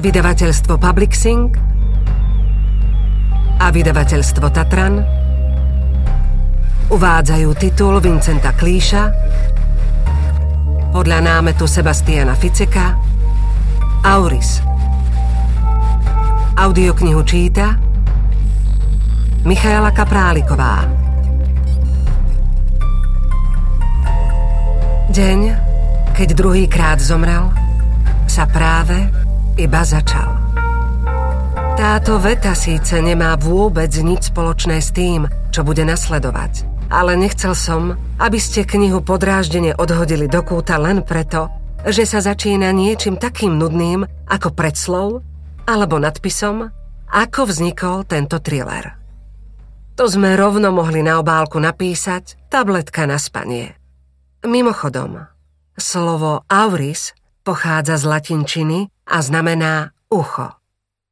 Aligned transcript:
vydavateľstvo 0.00 0.80
Publixing 0.80 1.52
a 3.60 3.68
vydavateľstvo 3.68 4.46
Tatran 4.48 5.04
uvádzajú 6.88 7.48
titul 7.60 8.00
Vincenta 8.00 8.56
Klíša 8.56 9.12
podľa 10.96 11.20
námetu 11.20 11.68
Sebastiana 11.68 12.32
Ficeka 12.32 12.96
Auris. 14.00 14.64
Audioknihu 16.56 17.20
číta 17.28 17.76
Michaela 19.44 19.92
Kapráliková. 19.92 20.88
Deň, 25.12 25.40
keď 26.16 26.28
druhýkrát 26.32 26.96
zomrel, 27.04 27.52
sa 28.24 28.48
práve 28.48 29.19
iba 29.56 29.82
začal. 29.82 30.30
Táto 31.80 32.20
veta 32.20 32.52
síce 32.52 33.00
nemá 33.00 33.40
vôbec 33.40 33.88
nič 34.04 34.28
spoločné 34.28 34.84
s 34.84 34.92
tým, 34.92 35.24
čo 35.48 35.64
bude 35.64 35.80
nasledovať, 35.80 36.68
ale 36.92 37.16
nechcel 37.16 37.56
som, 37.56 37.96
aby 38.20 38.36
ste 38.36 38.68
knihu 38.68 39.00
podráždene 39.00 39.72
odhodili 39.80 40.28
do 40.28 40.44
kúta 40.44 40.76
len 40.76 41.00
preto, 41.00 41.48
že 41.88 42.04
sa 42.04 42.20
začína 42.20 42.68
niečím 42.76 43.16
takým 43.16 43.56
nudným 43.56 44.04
ako 44.28 44.52
predslov 44.52 45.24
alebo 45.64 45.96
nadpisom, 45.96 46.68
ako 47.08 47.40
vznikol 47.48 48.04
tento 48.04 48.36
thriller. 48.44 49.00
To 49.96 50.04
sme 50.04 50.36
rovno 50.36 50.72
mohli 50.72 51.00
na 51.00 51.16
obálku 51.20 51.56
napísať 51.56 52.36
tabletka 52.52 53.08
na 53.08 53.16
spanie. 53.16 53.76
Mimochodom, 54.44 55.28
slovo 55.76 56.44
auris 56.48 57.12
pochádza 57.44 58.00
z 58.00 58.04
latinčiny 58.08 58.78
a 59.10 59.18
znamená 59.18 59.90
ucho. 60.06 60.54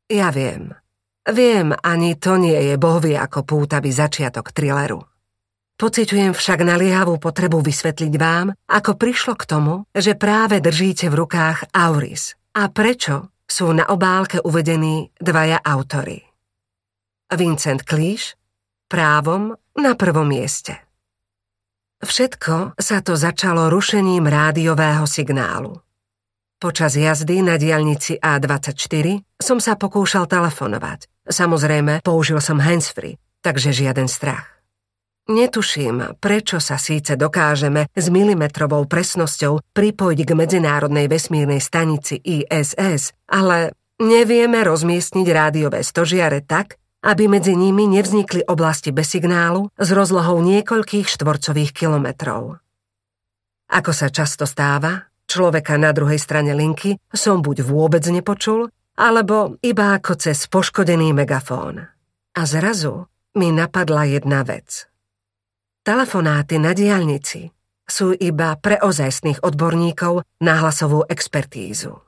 Ja 0.06 0.30
viem. 0.30 0.72
Viem, 1.28 1.76
ani 1.84 2.16
to 2.16 2.40
nie 2.40 2.56
je 2.72 2.80
bohvie 2.80 3.18
ako 3.18 3.44
pútavý 3.44 3.92
začiatok 3.92 4.54
thrilleru. 4.54 5.04
Pociťujem 5.78 6.34
však 6.34 6.64
naliehavú 6.64 7.20
potrebu 7.20 7.62
vysvetliť 7.62 8.14
vám, 8.18 8.50
ako 8.66 8.98
prišlo 8.98 9.38
k 9.38 9.44
tomu, 9.46 9.74
že 9.94 10.18
práve 10.18 10.58
držíte 10.58 11.06
v 11.12 11.18
rukách 11.22 11.70
Auris 11.70 12.34
a 12.56 12.66
prečo 12.72 13.30
sú 13.46 13.70
na 13.70 13.86
obálke 13.86 14.42
uvedení 14.42 15.12
dvaja 15.20 15.62
autory. 15.62 16.18
Vincent 17.30 17.84
Klíš, 17.84 18.34
právom 18.88 19.54
na 19.76 19.92
prvom 19.94 20.26
mieste. 20.26 20.80
Všetko 22.02 22.78
sa 22.78 22.98
to 23.04 23.14
začalo 23.14 23.70
rušením 23.70 24.26
rádiového 24.26 25.06
signálu. 25.06 25.78
Počas 26.58 26.98
jazdy 26.98 27.38
na 27.38 27.54
diaľnici 27.54 28.18
A24 28.18 29.22
som 29.38 29.62
sa 29.62 29.78
pokúšal 29.78 30.26
telefonovať. 30.26 31.06
Samozrejme, 31.30 32.02
použil 32.02 32.42
som 32.42 32.58
handsfree, 32.58 33.14
takže 33.46 33.70
žiaden 33.70 34.10
strach. 34.10 34.58
Netuším, 35.30 36.18
prečo 36.18 36.58
sa 36.58 36.74
síce 36.74 37.14
dokážeme 37.14 37.86
s 37.94 38.10
milimetrovou 38.10 38.90
presnosťou 38.90 39.70
pripojiť 39.70 40.18
k 40.26 40.30
medzinárodnej 40.34 41.06
vesmírnej 41.06 41.62
stanici 41.62 42.18
ISS, 42.18 43.14
ale 43.30 43.78
nevieme 44.02 44.58
rozmiestniť 44.66 45.26
rádiové 45.30 45.86
stožiare 45.86 46.42
tak, 46.42 46.74
aby 47.06 47.30
medzi 47.30 47.54
nimi 47.54 47.86
nevznikli 47.86 48.42
oblasti 48.50 48.90
bez 48.90 49.14
signálu 49.14 49.70
s 49.78 49.94
rozlohou 49.94 50.42
niekoľkých 50.42 51.06
štvorcových 51.06 51.70
kilometrov. 51.70 52.58
Ako 53.70 53.94
sa 53.94 54.10
často 54.10 54.42
stáva, 54.42 55.06
Človeka 55.28 55.76
na 55.76 55.92
druhej 55.92 56.16
strane 56.16 56.56
linky 56.56 56.96
som 57.12 57.44
buď 57.44 57.60
vôbec 57.60 58.00
nepočul, 58.08 58.72
alebo 58.96 59.60
iba 59.60 59.94
ako 60.00 60.16
cez 60.16 60.48
poškodený 60.48 61.12
megafón. 61.12 61.84
A 62.32 62.40
zrazu 62.48 63.06
mi 63.36 63.52
napadla 63.52 64.08
jedna 64.08 64.40
vec. 64.42 64.88
Telefonáty 65.84 66.56
na 66.56 66.72
diálnici 66.72 67.52
sú 67.84 68.16
iba 68.16 68.56
pre 68.56 68.80
ozajstných 68.80 69.44
odborníkov 69.44 70.24
na 70.40 70.64
hlasovú 70.64 71.04
expertízu. 71.08 72.00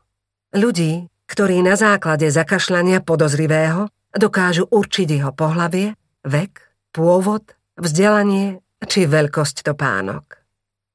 Ľudí, 0.56 1.08
ktorí 1.28 1.62
na 1.62 1.76
základe 1.78 2.26
zakašľania 2.28 3.04
podozrivého 3.04 3.92
dokážu 4.16 4.66
určiť 4.66 5.08
jeho 5.20 5.32
pohlavie, 5.32 5.94
vek, 6.26 6.52
pôvod, 6.90 7.54
vzdelanie 7.78 8.58
či 8.82 9.06
veľkosť 9.06 9.62
topánok. 9.62 10.39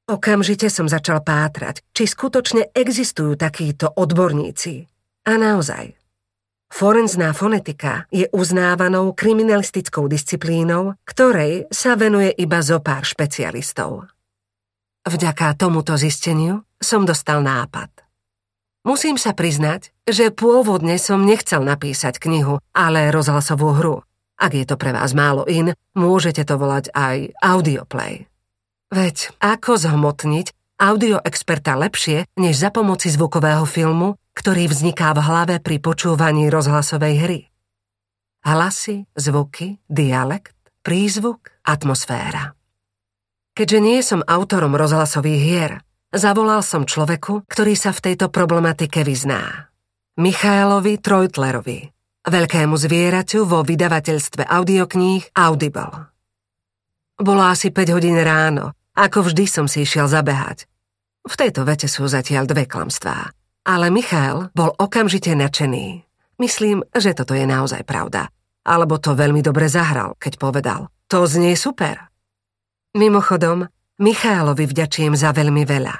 Okamžite 0.06 0.70
som 0.70 0.86
začal 0.86 1.18
pátrať, 1.18 1.82
či 1.90 2.06
skutočne 2.06 2.70
existujú 2.70 3.34
takíto 3.34 3.90
odborníci. 3.90 4.86
A 5.26 5.34
naozaj. 5.34 5.98
Forenzná 6.70 7.34
fonetika 7.34 8.06
je 8.14 8.30
uznávanou 8.30 9.10
kriminalistickou 9.18 10.06
disciplínou, 10.06 10.94
ktorej 11.02 11.66
sa 11.74 11.98
venuje 11.98 12.30
iba 12.38 12.62
zo 12.62 12.78
pár 12.78 13.02
špecialistov. 13.02 14.06
Vďaka 15.10 15.58
tomuto 15.58 15.98
zisteniu 15.98 16.62
som 16.78 17.02
dostal 17.02 17.42
nápad. 17.42 17.90
Musím 18.86 19.18
sa 19.18 19.34
priznať, 19.34 19.90
že 20.06 20.30
pôvodne 20.30 21.02
som 21.02 21.26
nechcel 21.26 21.66
napísať 21.66 22.22
knihu, 22.22 22.62
ale 22.70 23.10
rozhlasovú 23.10 23.74
hru. 23.74 24.06
Ak 24.38 24.54
je 24.54 24.62
to 24.62 24.78
pre 24.78 24.94
vás 24.94 25.18
málo 25.18 25.42
in, 25.50 25.74
môžete 25.98 26.46
to 26.46 26.54
volať 26.54 26.94
aj 26.94 27.34
audioplay. 27.42 28.30
Veď 28.94 29.34
ako 29.42 29.74
zhmotniť 29.74 30.78
audio 30.78 31.18
experta 31.24 31.74
lepšie, 31.74 32.28
než 32.38 32.54
za 32.60 32.70
pomoci 32.70 33.10
zvukového 33.10 33.66
filmu, 33.66 34.14
ktorý 34.36 34.68
vzniká 34.70 35.10
v 35.16 35.24
hlave 35.24 35.56
pri 35.58 35.80
počúvaní 35.82 36.46
rozhlasovej 36.52 37.14
hry. 37.18 37.40
Hlasy, 38.46 39.10
zvuky, 39.18 39.82
dialekt, 39.90 40.54
prízvuk, 40.86 41.50
atmosféra. 41.66 42.54
Keďže 43.56 43.78
nie 43.82 43.98
som 44.04 44.22
autorom 44.22 44.78
rozhlasových 44.78 45.42
hier, 45.42 45.72
zavolal 46.14 46.62
som 46.62 46.86
človeku, 46.86 47.48
ktorý 47.48 47.74
sa 47.74 47.90
v 47.90 48.12
tejto 48.12 48.30
problematike 48.30 49.02
vyzná. 49.02 49.72
Michaelovi 50.20 51.02
Trojtlerovi, 51.02 51.90
veľkému 52.22 52.76
zvieraťu 52.76 53.48
vo 53.48 53.66
vydavateľstve 53.66 54.46
audiokníh 54.46 55.34
Audible. 55.34 56.15
Bolo 57.16 57.40
asi 57.48 57.72
5 57.72 57.96
hodín 57.96 58.20
ráno, 58.20 58.76
ako 58.92 59.32
vždy 59.32 59.48
som 59.48 59.64
si 59.64 59.88
išiel 59.88 60.04
zabehať. 60.04 60.68
V 61.24 61.32
tejto 61.32 61.64
vete 61.64 61.88
sú 61.88 62.04
zatiaľ 62.04 62.44
dve 62.44 62.68
klamstvá. 62.68 63.32
Ale 63.64 63.88
Michal 63.88 64.52
bol 64.52 64.76
okamžite 64.76 65.32
nadšený. 65.32 66.04
Myslím, 66.36 66.84
že 66.92 67.16
toto 67.16 67.32
je 67.32 67.48
naozaj 67.48 67.88
pravda. 67.88 68.28
Alebo 68.68 69.00
to 69.00 69.16
veľmi 69.16 69.40
dobre 69.40 69.64
zahral, 69.64 70.12
keď 70.20 70.36
povedal. 70.36 70.80
To 71.08 71.24
znie 71.24 71.56
super. 71.56 72.12
Mimochodom, 72.92 73.64
Michalovi 73.96 74.68
vďačím 74.68 75.16
za 75.16 75.32
veľmi 75.32 75.64
veľa. 75.64 75.96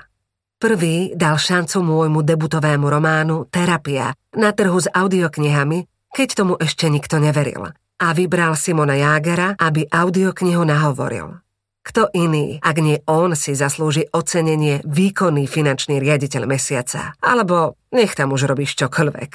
Prvý 0.60 1.16
dal 1.16 1.40
šancu 1.40 1.80
môjmu 1.80 2.20
debutovému 2.28 2.84
románu 2.92 3.48
Terapia 3.48 4.12
na 4.36 4.52
trhu 4.52 4.76
s 4.76 4.88
audioknihami, 4.92 6.12
keď 6.12 6.28
tomu 6.44 6.60
ešte 6.60 6.92
nikto 6.92 7.16
neveril 7.16 7.72
a 7.96 8.12
vybral 8.12 8.56
Simona 8.56 8.96
Jágera, 8.96 9.56
aby 9.56 9.88
audioknihu 9.88 10.64
nahovoril. 10.64 11.40
Kto 11.86 12.10
iný, 12.10 12.58
ak 12.60 12.76
nie 12.82 12.98
on 13.06 13.38
si 13.38 13.54
zaslúži 13.54 14.10
ocenenie 14.10 14.82
výkonný 14.82 15.46
finančný 15.46 16.02
riaditeľ 16.02 16.42
mesiaca, 16.44 17.14
alebo 17.22 17.78
nech 17.94 18.18
tam 18.18 18.34
už 18.34 18.50
robíš 18.50 18.74
čokoľvek. 18.74 19.30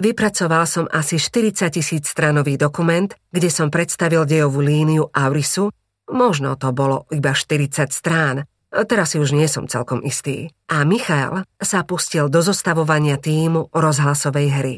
Vypracoval 0.00 0.64
som 0.64 0.88
asi 0.90 1.20
40 1.20 1.70
tisíc 1.70 2.08
stranový 2.08 2.56
dokument, 2.56 3.12
kde 3.30 3.52
som 3.52 3.70
predstavil 3.70 4.26
dejovú 4.26 4.58
líniu 4.64 5.12
Aurisu, 5.12 5.70
možno 6.10 6.56
to 6.58 6.72
bolo 6.74 7.06
iba 7.14 7.36
40 7.36 7.92
strán, 7.94 8.48
teraz 8.88 9.14
si 9.14 9.22
už 9.22 9.36
nie 9.36 9.46
som 9.46 9.70
celkom 9.70 10.02
istý. 10.02 10.50
A 10.72 10.82
Michal 10.88 11.44
sa 11.60 11.84
pustil 11.86 12.26
do 12.26 12.40
zostavovania 12.42 13.20
týmu 13.20 13.70
rozhlasovej 13.70 14.48
hry. 14.50 14.76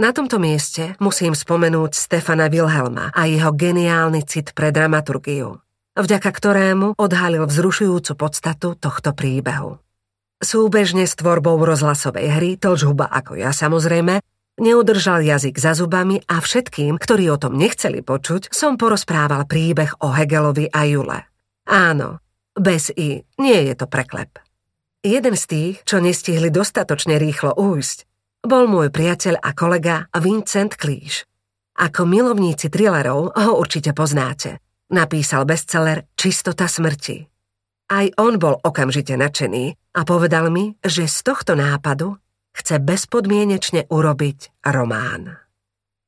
Na 0.00 0.08
tomto 0.08 0.40
mieste 0.40 0.96
musím 1.04 1.36
spomenúť 1.36 1.92
Stefana 1.92 2.48
Wilhelma 2.48 3.12
a 3.12 3.28
jeho 3.28 3.52
geniálny 3.52 4.24
cit 4.24 4.56
pre 4.56 4.72
dramaturgiu, 4.72 5.60
vďaka 5.92 6.32
ktorému 6.32 6.96
odhalil 6.96 7.44
vzrušujúcu 7.44 8.12
podstatu 8.16 8.72
tohto 8.72 9.12
príbehu. 9.12 9.76
Súbežne 10.40 11.04
s 11.04 11.12
tvorbou 11.12 11.60
rozhlasovej 11.60 12.26
hry, 12.40 12.50
tlžhuba 12.56 13.04
ako 13.04 13.36
ja 13.36 13.52
samozrejme, 13.52 14.24
neudržal 14.64 15.20
jazyk 15.20 15.60
za 15.60 15.76
zubami 15.76 16.24
a 16.24 16.40
všetkým, 16.40 16.96
ktorí 16.96 17.28
o 17.28 17.36
tom 17.36 17.60
nechceli 17.60 18.00
počuť, 18.00 18.48
som 18.48 18.80
porozprával 18.80 19.44
príbeh 19.44 20.00
o 20.00 20.08
Hegelovi 20.08 20.72
a 20.72 20.88
Jule. 20.88 21.20
Áno, 21.68 22.24
bez 22.56 22.88
i 22.96 23.20
nie 23.36 23.60
je 23.68 23.74
to 23.76 23.84
preklep. 23.84 24.40
Jeden 25.04 25.36
z 25.36 25.44
tých, 25.46 25.74
čo 25.84 26.00
nestihli 26.00 26.48
dostatočne 26.48 27.20
rýchlo 27.20 27.54
újsť, 27.60 28.11
bol 28.42 28.66
môj 28.66 28.90
priateľ 28.90 29.38
a 29.38 29.54
kolega 29.54 30.10
Vincent 30.18 30.74
Klíš. 30.74 31.24
Ako 31.78 32.04
milovníci 32.04 32.68
thrillerov 32.68 33.32
ho 33.32 33.52
určite 33.56 33.96
poznáte. 33.96 34.60
Napísal 34.92 35.48
bestseller 35.48 36.04
Čistota 36.18 36.68
smrti. 36.68 37.24
Aj 37.88 38.06
on 38.20 38.36
bol 38.36 38.60
okamžite 38.60 39.16
nadšený 39.16 39.96
a 39.96 40.00
povedal 40.04 40.52
mi, 40.52 40.76
že 40.84 41.08
z 41.08 41.18
tohto 41.24 41.56
nápadu 41.56 42.16
chce 42.52 42.76
bezpodmienečne 42.80 43.88
urobiť 43.88 44.68
román. 44.68 45.40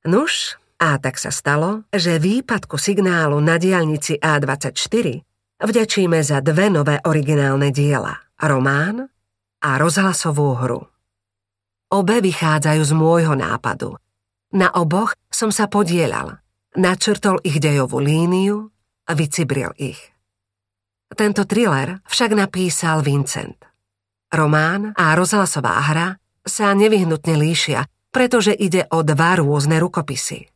Nuž, 0.05 0.61
a 0.77 1.01
tak 1.01 1.17
sa 1.17 1.33
stalo, 1.33 1.89
že 1.89 2.21
výpadku 2.21 2.77
signálu 2.77 3.41
na 3.41 3.57
diaľnici 3.57 4.21
A24 4.21 5.25
vďačíme 5.65 6.21
za 6.21 6.45
dve 6.45 6.69
nové 6.69 7.01
originálne 7.09 7.73
diela. 7.73 8.21
Román 8.37 9.09
a 9.65 9.71
rozhlasovú 9.81 10.61
hru. 10.61 10.94
Obe 11.93 12.23
vychádzajú 12.25 12.83
z 12.83 12.93
môjho 12.97 13.35
nápadu. 13.37 13.99
Na 14.55 14.71
oboch 14.73 15.19
som 15.29 15.51
sa 15.51 15.67
podielal. 15.67 16.39
Načrtol 16.75 17.43
ich 17.43 17.59
dejovú 17.59 18.03
líniu 18.03 18.71
a 19.07 19.13
vycibril 19.15 19.75
ich. 19.79 19.99
Tento 21.15 21.47
thriller 21.47 22.03
však 22.07 22.35
napísal 22.35 23.03
Vincent. 23.07 23.59
Román 24.35 24.91
a 24.99 25.15
rozhlasová 25.15 25.79
hra 25.79 26.19
sa 26.43 26.75
nevyhnutne 26.75 27.39
líšia, 27.39 27.87
pretože 28.11 28.51
ide 28.51 28.91
o 28.91 29.07
dva 29.07 29.39
rôzne 29.39 29.79
rukopisy. 29.79 30.51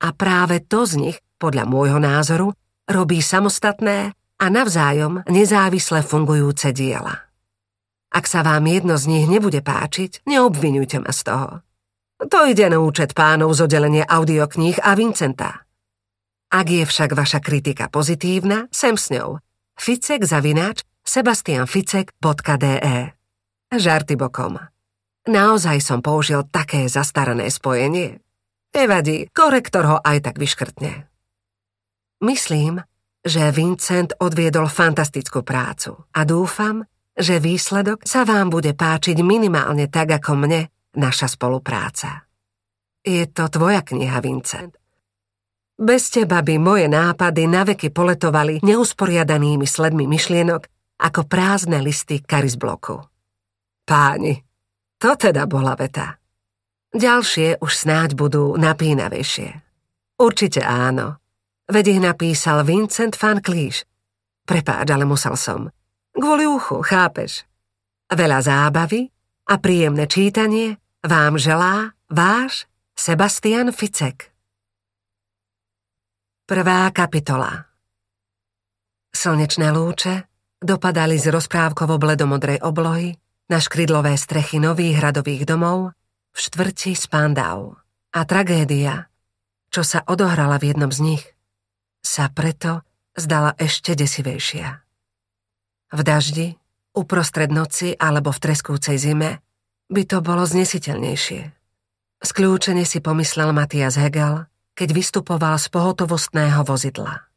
A 0.00 0.08
práve 0.16 0.64
to 0.64 0.88
z 0.88 0.92
nich, 0.96 1.18
podľa 1.36 1.68
môjho 1.68 2.00
názoru, 2.00 2.56
robí 2.88 3.20
samostatné 3.20 4.16
a 4.40 4.46
navzájom 4.48 5.28
nezávisle 5.28 6.00
fungujúce 6.00 6.72
diela. 6.72 7.27
Ak 8.08 8.24
sa 8.24 8.40
vám 8.40 8.64
jedno 8.64 8.96
z 8.96 9.04
nich 9.08 9.26
nebude 9.28 9.60
páčiť, 9.60 10.24
neobvinujte 10.24 11.04
ma 11.04 11.12
z 11.12 11.20
toho. 11.28 11.60
To 12.18 12.38
ide 12.48 12.66
na 12.66 12.82
účet 12.82 13.14
pánov 13.14 13.54
z 13.54 13.68
oddelenia 13.68 14.08
audiokníh 14.08 14.80
a 14.82 14.96
Vincenta. 14.98 15.68
Ak 16.48 16.66
je 16.66 16.82
však 16.88 17.12
vaša 17.12 17.44
kritika 17.44 17.92
pozitívna, 17.92 18.66
sem 18.72 18.96
s 18.96 19.12
ňou. 19.12 19.38
Ficek 19.78 20.24
zavináč 20.24 20.82
sebastianficek.de 21.06 22.96
Žarty 23.68 24.14
bokom. 24.16 24.56
Naozaj 25.28 25.78
som 25.84 26.00
použil 26.00 26.42
také 26.48 26.88
zastarané 26.88 27.52
spojenie. 27.52 28.18
Nevadí, 28.72 29.28
korektor 29.30 29.84
ho 29.84 29.98
aj 30.00 30.24
tak 30.24 30.40
vyškrtne. 30.40 31.04
Myslím, 32.24 32.80
že 33.22 33.52
Vincent 33.52 34.16
odviedol 34.18 34.66
fantastickú 34.72 35.44
prácu 35.44 36.08
a 36.16 36.24
dúfam, 36.24 36.82
že 37.18 37.42
výsledok 37.42 38.06
sa 38.06 38.22
vám 38.22 38.48
bude 38.48 38.72
páčiť 38.78 39.18
minimálne 39.26 39.90
tak 39.90 40.22
ako 40.22 40.38
mne 40.38 40.70
naša 40.94 41.26
spolupráca. 41.26 42.30
Je 43.02 43.26
to 43.26 43.50
tvoja 43.50 43.82
kniha, 43.82 44.22
Vincent. 44.22 44.78
Bez 45.78 46.10
teba 46.10 46.42
by 46.42 46.58
moje 46.58 46.86
nápady 46.90 47.46
naveky 47.46 47.94
poletovali 47.94 48.58
neusporiadanými 48.66 49.62
sledmi 49.62 50.10
myšlienok 50.10 50.62
ako 50.98 51.30
prázdne 51.30 51.78
listy 51.78 52.18
karizbloku. 52.18 52.98
Páni, 53.86 54.42
to 54.98 55.14
teda 55.14 55.46
bola 55.46 55.78
veta. 55.78 56.18
Ďalšie 56.90 57.62
už 57.62 57.72
snáď 57.72 58.18
budú 58.18 58.58
napínavejšie. 58.58 59.54
Určite 60.18 60.66
áno. 60.66 61.22
Veď 61.70 61.84
ich 61.94 62.00
napísal 62.02 62.66
Vincent 62.66 63.14
van 63.14 63.38
Cleese. 63.38 63.86
Prepáč, 64.42 64.88
ale 64.90 65.06
musel 65.06 65.38
som. 65.38 65.70
Kvôli 66.18 66.50
uchu, 66.50 66.82
chápeš? 66.82 67.46
Veľa 68.10 68.42
zábavy 68.42 69.06
a 69.46 69.54
príjemné 69.62 70.10
čítanie 70.10 70.74
vám 71.06 71.38
želá 71.38 71.94
váš 72.10 72.66
Sebastian 72.98 73.70
Ficek. 73.70 74.34
Prvá 76.42 76.90
kapitola 76.90 77.70
Slnečné 79.14 79.70
lúče 79.70 80.26
dopadali 80.58 81.22
z 81.22 81.30
rozprávkovo 81.30 82.02
bledomodrej 82.02 82.66
oblohy 82.66 83.14
na 83.46 83.62
škrydlové 83.62 84.18
strechy 84.18 84.58
nových 84.58 84.98
hradových 84.98 85.46
domov 85.46 85.94
v 86.34 86.38
štvrti 86.42 86.98
Spandau. 86.98 87.78
A 88.10 88.26
tragédia, 88.26 89.06
čo 89.70 89.86
sa 89.86 90.02
odohrala 90.02 90.58
v 90.58 90.74
jednom 90.74 90.90
z 90.90 91.14
nich, 91.14 91.24
sa 92.02 92.26
preto 92.26 92.82
zdala 93.14 93.54
ešte 93.54 93.94
desivejšia. 93.94 94.87
V 95.88 96.00
daždi, 96.04 96.56
uprostred 96.92 97.48
noci 97.48 97.96
alebo 97.96 98.28
v 98.34 98.42
treskúcej 98.42 99.00
zime 99.00 99.40
by 99.88 100.02
to 100.04 100.20
bolo 100.20 100.44
znesiteľnejšie. 100.44 101.54
Skľúčene 102.18 102.82
si 102.82 102.98
pomyslel 102.98 103.54
Matias 103.54 103.96
Hegel, 103.96 104.44
keď 104.74 104.88
vystupoval 104.92 105.56
z 105.56 105.66
pohotovostného 105.70 106.60
vozidla. 106.66 107.28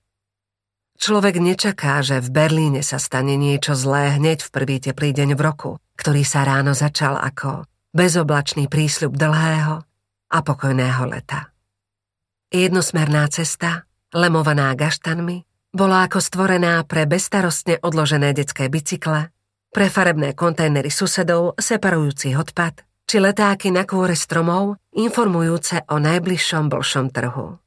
Človek 1.01 1.41
nečaká, 1.41 2.05
že 2.05 2.21
v 2.21 2.29
Berlíne 2.29 2.85
sa 2.85 3.01
stane 3.01 3.33
niečo 3.33 3.73
zlé 3.73 4.21
hneď 4.21 4.45
v 4.45 4.53
prvý 4.53 4.77
teplý 4.77 5.17
deň 5.17 5.33
v 5.33 5.41
roku, 5.41 5.71
ktorý 5.97 6.21
sa 6.21 6.45
ráno 6.45 6.77
začal 6.77 7.17
ako 7.17 7.65
bezoblačný 7.97 8.69
prísľub 8.69 9.17
dlhého 9.17 9.81
a 10.29 10.37
pokojného 10.45 11.03
leta. 11.09 11.49
Jednosmerná 12.53 13.25
cesta 13.33 13.89
lemovaná 14.13 14.75
gaštanmi, 14.77 15.47
bola 15.71 16.07
ako 16.07 16.19
stvorená 16.19 16.83
pre 16.83 17.07
bestarostne 17.07 17.79
odložené 17.79 18.35
detské 18.35 18.67
bicykle, 18.67 19.31
pre 19.71 19.87
farebné 19.87 20.35
kontajnery 20.35 20.91
susedov 20.91 21.55
separujúci 21.55 22.35
odpad, 22.35 22.83
či 23.07 23.23
letáky 23.23 23.71
na 23.71 23.87
kôre 23.87 24.15
stromov 24.15 24.75
informujúce 24.95 25.87
o 25.87 25.99
najbližšom 25.99 26.67
blšom 26.67 27.07
trhu. 27.11 27.59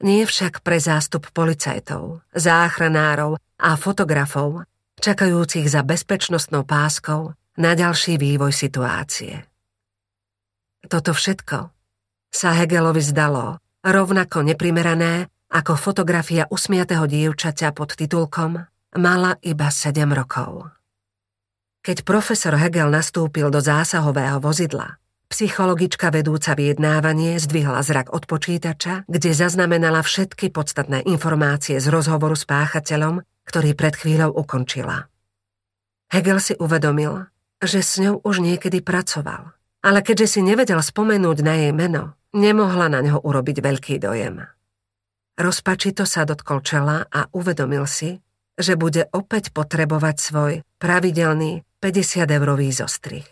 Nie 0.00 0.24
však 0.24 0.64
pre 0.64 0.80
zástup 0.80 1.28
policajtov, 1.34 2.24
záchranárov 2.32 3.36
a 3.60 3.70
fotografov, 3.76 4.64
čakajúcich 5.02 5.68
za 5.68 5.84
bezpečnostnou 5.84 6.64
páskou 6.64 7.36
na 7.60 7.76
ďalší 7.76 8.16
vývoj 8.16 8.54
situácie. 8.54 9.44
Toto 10.88 11.12
všetko 11.12 11.58
sa 12.30 12.48
Hegelovi 12.56 13.04
zdalo 13.04 13.60
rovnako 13.84 14.46
neprimerané 14.46 15.28
ako 15.50 15.74
fotografia 15.74 16.46
usmiatého 16.46 17.10
dievčaťa 17.10 17.74
pod 17.74 17.98
titulkom 17.98 18.62
Mala 18.90 19.38
iba 19.42 19.70
7 19.70 20.02
rokov. 20.10 20.70
Keď 21.82 22.02
profesor 22.02 22.58
Hegel 22.58 22.90
nastúpil 22.90 23.50
do 23.50 23.62
zásahového 23.62 24.42
vozidla, 24.42 24.98
psychologička 25.30 26.10
vedúca 26.10 26.58
vyjednávanie 26.58 27.38
zdvihla 27.38 27.86
zrak 27.86 28.10
od 28.10 28.26
počítača, 28.26 29.06
kde 29.06 29.30
zaznamenala 29.30 30.02
všetky 30.02 30.50
podstatné 30.50 31.06
informácie 31.06 31.78
z 31.78 31.86
rozhovoru 31.86 32.34
s 32.34 32.44
páchateľom, 32.50 33.22
ktorý 33.46 33.78
pred 33.78 33.94
chvíľou 33.94 34.34
ukončila. 34.34 35.06
Hegel 36.10 36.42
si 36.42 36.58
uvedomil, 36.58 37.30
že 37.62 37.78
s 37.78 38.02
ňou 38.02 38.18
už 38.26 38.42
niekedy 38.42 38.82
pracoval, 38.82 39.54
ale 39.86 40.02
keďže 40.02 40.36
si 40.36 40.40
nevedel 40.42 40.82
spomenúť 40.82 41.38
na 41.46 41.54
jej 41.54 41.70
meno, 41.70 42.18
nemohla 42.34 42.90
na 42.90 43.00
ňo 43.06 43.22
urobiť 43.22 43.62
veľký 43.62 44.02
dojem. 44.02 44.50
Rozpačito 45.40 46.04
sa 46.04 46.28
dotkol 46.28 46.60
čela 46.60 47.08
a 47.08 47.24
uvedomil 47.32 47.88
si, 47.88 48.20
že 48.60 48.76
bude 48.76 49.08
opäť 49.08 49.56
potrebovať 49.56 50.16
svoj 50.20 50.52
pravidelný 50.76 51.64
50-eurový 51.80 52.68
zostrih. 52.76 53.24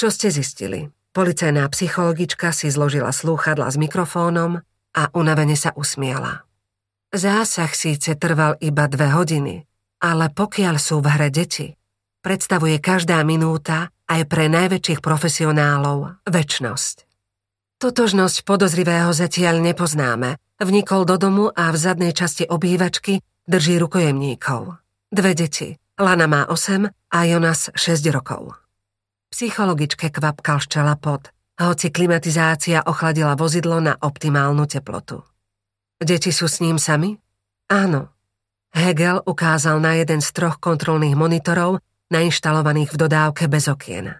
Čo 0.00 0.08
ste 0.08 0.32
zistili? 0.32 0.88
Policajná 1.12 1.68
psychologička 1.68 2.48
si 2.56 2.72
zložila 2.72 3.12
slúchadla 3.12 3.68
s 3.68 3.76
mikrofónom 3.76 4.64
a 4.96 5.02
unavene 5.12 5.52
sa 5.52 5.76
usmiala. 5.76 6.48
Zásah 7.12 7.76
síce 7.76 8.16
trval 8.16 8.56
iba 8.64 8.88
dve 8.88 9.12
hodiny, 9.12 9.68
ale 10.00 10.32
pokiaľ 10.32 10.80
sú 10.80 11.04
v 11.04 11.12
hre 11.12 11.28
deti, 11.28 11.76
predstavuje 12.24 12.80
každá 12.80 13.20
minúta 13.20 13.92
aj 14.08 14.24
pre 14.28 14.48
najväčších 14.48 15.04
profesionálov 15.04 16.24
väčnosť. 16.24 17.07
Totožnosť 17.78 18.42
podozrivého 18.42 19.14
zatiaľ 19.14 19.62
nepoznáme. 19.62 20.42
Vnikol 20.58 21.06
do 21.06 21.14
domu 21.14 21.46
a 21.54 21.70
v 21.70 21.78
zadnej 21.78 22.10
časti 22.10 22.42
obývačky 22.42 23.22
drží 23.46 23.78
rukojemníkov. 23.78 24.82
Dve 25.14 25.32
deti. 25.38 25.78
Lana 25.94 26.26
má 26.26 26.42
8 26.50 26.90
a 26.90 27.18
Jonas 27.22 27.70
6 27.70 28.02
rokov. 28.10 28.58
Psychologičke 29.30 30.10
kvapkal 30.10 30.58
ščela 30.58 30.98
pot, 30.98 31.30
hoci 31.62 31.94
klimatizácia 31.94 32.82
ochladila 32.82 33.38
vozidlo 33.38 33.78
na 33.78 33.94
optimálnu 33.94 34.66
teplotu. 34.66 35.22
Deti 36.02 36.34
sú 36.34 36.50
s 36.50 36.58
ním 36.58 36.82
sami? 36.82 37.14
Áno. 37.70 38.10
Hegel 38.74 39.22
ukázal 39.22 39.78
na 39.78 39.94
jeden 39.94 40.18
z 40.18 40.34
troch 40.34 40.58
kontrolných 40.58 41.14
monitorov 41.14 41.78
nainštalovaných 42.10 42.90
v 42.90 43.00
dodávke 43.06 43.46
bez 43.46 43.70
okien. 43.70 44.18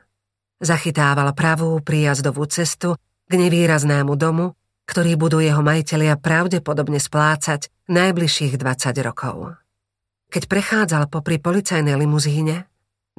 Zachytával 0.62 1.34
pravú 1.34 1.82
príjazdovú 1.82 2.46
cestu 2.46 2.94
k 3.28 3.32
nevýraznému 3.36 4.16
domu, 4.16 4.56
ktorý 4.88 5.20
budú 5.20 5.38
jeho 5.44 5.60
majiteľia 5.60 6.16
pravdepodobne 6.16 6.96
splácať 6.96 7.68
najbližších 7.92 8.56
20 8.56 9.06
rokov. 9.06 9.60
Keď 10.32 10.42
prechádzal 10.48 11.12
popri 11.12 11.36
policajnej 11.36 11.96
limuzíne, 11.96 12.68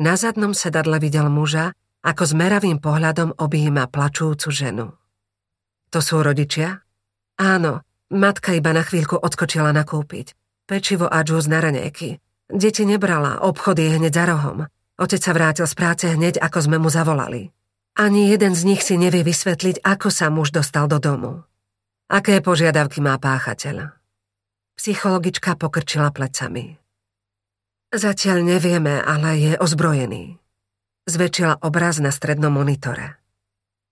na 0.02 0.14
zadnom 0.18 0.58
sedadle 0.58 0.98
videl 0.98 1.30
muža, 1.30 1.78
ako 2.02 2.24
s 2.26 2.34
meravým 2.34 2.80
pohľadom 2.80 3.38
objíma 3.38 3.92
plačúcu 3.92 4.50
ženu. 4.50 4.96
To 5.90 6.00
sú 6.00 6.22
rodičia? 6.22 6.86
Áno, 7.36 7.84
matka 8.14 8.56
iba 8.56 8.72
na 8.72 8.86
chvíľku 8.86 9.18
odskočila 9.18 9.74
nakúpiť. 9.74 10.38
Pečivo 10.70 11.10
a 11.10 11.26
džús 11.26 11.50
na 11.50 11.60
raňajky. 11.66 12.22
Deti 12.50 12.86
nebrala, 12.86 13.42
obchod 13.42 13.78
je 13.82 13.98
hneď 13.98 14.14
za 14.14 14.26
rohom. 14.30 14.70
Otec 15.02 15.22
sa 15.22 15.34
vrátil 15.34 15.66
z 15.66 15.76
práce 15.78 16.06
hneď, 16.06 16.38
ako 16.42 16.60
sme 16.62 16.78
mu 16.78 16.90
zavolali. 16.94 17.50
Ani 18.00 18.32
jeden 18.32 18.56
z 18.56 18.64
nich 18.64 18.80
si 18.80 18.96
nevie 18.96 19.28
vysvetliť, 19.28 19.84
ako 19.84 20.08
sa 20.08 20.32
muž 20.32 20.56
dostal 20.56 20.88
do 20.88 21.04
domu. 21.04 21.44
Aké 22.08 22.40
požiadavky 22.40 23.04
má 23.04 23.20
páchateľ? 23.20 23.92
Psychologička 24.80 25.60
pokrčila 25.60 26.08
plecami. 26.16 26.80
Zatiaľ 27.92 28.56
nevieme, 28.56 29.04
ale 29.04 29.36
je 29.36 29.54
ozbrojený. 29.60 30.40
Zväčšila 31.12 31.60
obraz 31.60 32.00
na 32.00 32.16
strednom 32.16 32.56
monitore. 32.56 33.20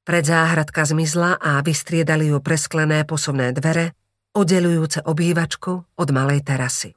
Pred 0.07 0.23
záhradka 0.23 0.87
zmizla 0.87 1.35
a 1.35 1.59
vystriedali 1.59 2.31
ju 2.31 2.39
presklené 2.39 3.03
posuvné 3.03 3.51
dvere, 3.51 3.91
oddelujúce 4.31 5.03
obývačku 5.03 5.99
od 5.99 6.09
malej 6.15 6.47
terasy. 6.47 6.95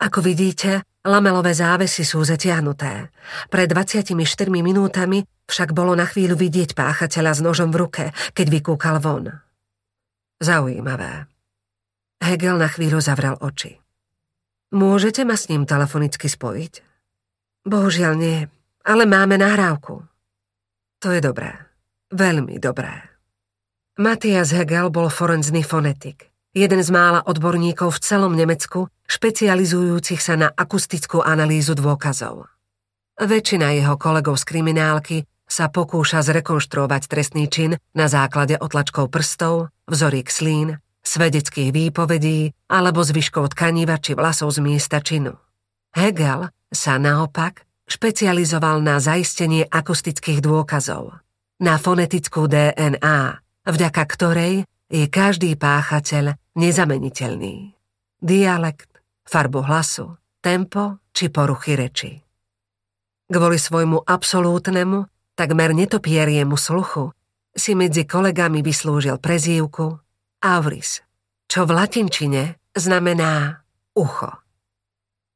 Ako 0.00 0.24
vidíte, 0.24 0.88
lamelové 1.04 1.56
závesy 1.56 2.04
sú 2.04 2.20
zatiahnuté. 2.24 3.08
Pred 3.48 3.68
24 3.72 4.16
minútami 4.48 5.24
však 5.48 5.74
bolo 5.74 5.96
na 5.96 6.06
chvíľu 6.06 6.36
vidieť 6.36 6.76
páchateľa 6.76 7.32
s 7.36 7.40
nožom 7.40 7.74
v 7.74 7.80
ruke, 7.80 8.04
keď 8.36 8.46
vykúkal 8.48 9.02
von. 9.02 9.30
Zaujímavé. 10.40 11.28
Hegel 12.20 12.60
na 12.60 12.68
chvíľu 12.68 13.00
zavrel 13.00 13.36
oči. 13.40 13.80
Môžete 14.70 15.26
ma 15.26 15.34
s 15.34 15.50
ním 15.50 15.66
telefonicky 15.66 16.30
spojiť? 16.30 16.72
Bohužiaľ 17.66 18.12
nie, 18.14 18.38
ale 18.86 19.04
máme 19.04 19.36
nahrávku. 19.40 20.04
To 21.00 21.08
je 21.10 21.20
dobré. 21.20 21.56
Veľmi 22.12 22.60
dobré. 22.60 23.10
Matthias 24.00 24.52
Hegel 24.54 24.88
bol 24.88 25.12
forenzný 25.12 25.60
fonetik. 25.66 26.30
Jeden 26.50 26.82
z 26.82 26.90
mála 26.90 27.22
odborníkov 27.24 27.94
v 27.94 28.02
celom 28.02 28.32
Nemecku, 28.34 28.90
špecializujúcich 29.10 30.22
sa 30.22 30.38
na 30.38 30.48
akustickú 30.54 31.18
analýzu 31.18 31.74
dôkazov. 31.74 32.46
Väčšina 33.18 33.74
jeho 33.74 33.98
kolegov 33.98 34.38
z 34.38 34.44
kriminálky 34.46 35.18
sa 35.50 35.66
pokúša 35.66 36.22
zrekonštruovať 36.22 37.02
trestný 37.10 37.50
čin 37.50 37.74
na 37.90 38.06
základe 38.06 38.54
otlačkov 38.54 39.10
prstov, 39.10 39.74
vzorík 39.90 40.30
slín, 40.30 40.78
svedeckých 41.02 41.74
výpovedí 41.74 42.54
alebo 42.70 43.02
zvyškov 43.02 43.58
tkaniva 43.58 43.98
či 43.98 44.14
vlasov 44.14 44.54
z 44.54 44.62
miesta 44.62 45.02
činu. 45.02 45.34
Hegel 45.90 46.54
sa 46.70 47.02
naopak 47.02 47.66
špecializoval 47.90 48.78
na 48.78 49.02
zaistenie 49.02 49.66
akustických 49.66 50.38
dôkazov, 50.38 51.18
na 51.58 51.74
fonetickú 51.82 52.46
DNA, 52.46 53.42
vďaka 53.66 54.02
ktorej 54.06 54.62
je 54.86 55.04
každý 55.10 55.58
páchateľ 55.58 56.38
nezameniteľný. 56.54 57.74
Dialekt, 58.22 58.89
farbu 59.26 59.60
hlasu, 59.64 60.16
tempo 60.40 61.00
či 61.12 61.28
poruchy 61.28 61.76
reči. 61.76 62.10
Kvôli 63.30 63.58
svojmu 63.60 64.02
absolútnemu 64.06 65.06
takmer 65.38 65.72
netopieriemu 65.72 66.58
sluchu, 66.58 67.14
si 67.56 67.74
medzi 67.74 68.04
kolegami 68.04 68.60
vyslúžil 68.62 69.18
prezývku 69.18 69.98
Auris, 70.44 71.02
čo 71.50 71.66
v 71.66 71.70
latinčine 71.74 72.60
znamená 72.76 73.64
ucho. 73.96 74.30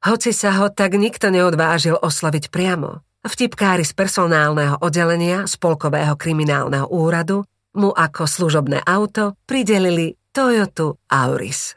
Hoci 0.04 0.36
sa 0.36 0.52
ho 0.60 0.68
tak 0.68 1.00
nikto 1.00 1.32
neodvážil 1.32 1.96
osloviť 1.96 2.52
priamo, 2.52 3.00
vtipkári 3.24 3.88
z 3.88 3.96
personálneho 3.96 4.78
oddelenia 4.84 5.48
Spolkového 5.48 6.14
kriminálneho 6.14 6.86
úradu 6.92 7.48
mu 7.74 7.90
ako 7.90 8.28
služobné 8.28 8.84
auto 8.84 9.34
pridelili 9.48 10.14
Toyota 10.30 10.94
Auris. 11.08 11.74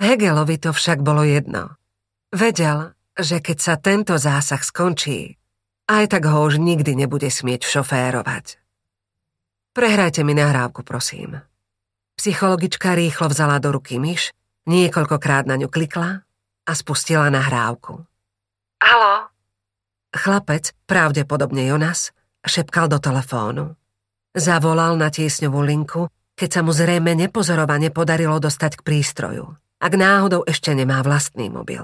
Hegelovi 0.00 0.56
to 0.56 0.72
však 0.72 1.04
bolo 1.04 1.22
jedno. 1.28 1.76
Vedel, 2.32 2.96
že 3.12 3.44
keď 3.44 3.58
sa 3.60 3.74
tento 3.76 4.16
zásah 4.16 4.64
skončí, 4.64 5.36
aj 5.92 6.16
tak 6.16 6.24
ho 6.24 6.48
už 6.48 6.56
nikdy 6.56 6.96
nebude 6.96 7.28
smieť 7.28 7.68
šoférovať. 7.68 8.56
Prehrajte 9.76 10.24
mi 10.24 10.32
nahrávku, 10.32 10.80
prosím. 10.82 11.44
Psychologička 12.16 12.96
rýchlo 12.96 13.28
vzala 13.28 13.60
do 13.60 13.76
ruky 13.76 14.00
myš, 14.00 14.32
niekoľkokrát 14.66 15.44
na 15.44 15.60
ňu 15.60 15.68
klikla 15.68 16.24
a 16.64 16.72
spustila 16.72 17.28
nahrávku. 17.28 18.00
Halo? 18.80 19.28
Chlapec, 20.10 20.74
pravdepodobne 20.88 21.68
Jonas, 21.68 22.10
šepkal 22.42 22.88
do 22.88 22.98
telefónu. 22.98 23.76
Zavolal 24.32 24.96
na 24.96 25.12
tiesňovú 25.12 25.60
linku, 25.62 26.08
keď 26.34 26.48
sa 26.48 26.60
mu 26.64 26.72
zrejme 26.72 27.12
nepozorovane 27.14 27.92
podarilo 27.92 28.40
dostať 28.40 28.80
k 28.80 28.84
prístroju, 28.86 29.54
ak 29.80 29.92
náhodou 29.96 30.44
ešte 30.44 30.76
nemá 30.76 31.00
vlastný 31.00 31.48
mobil. 31.48 31.82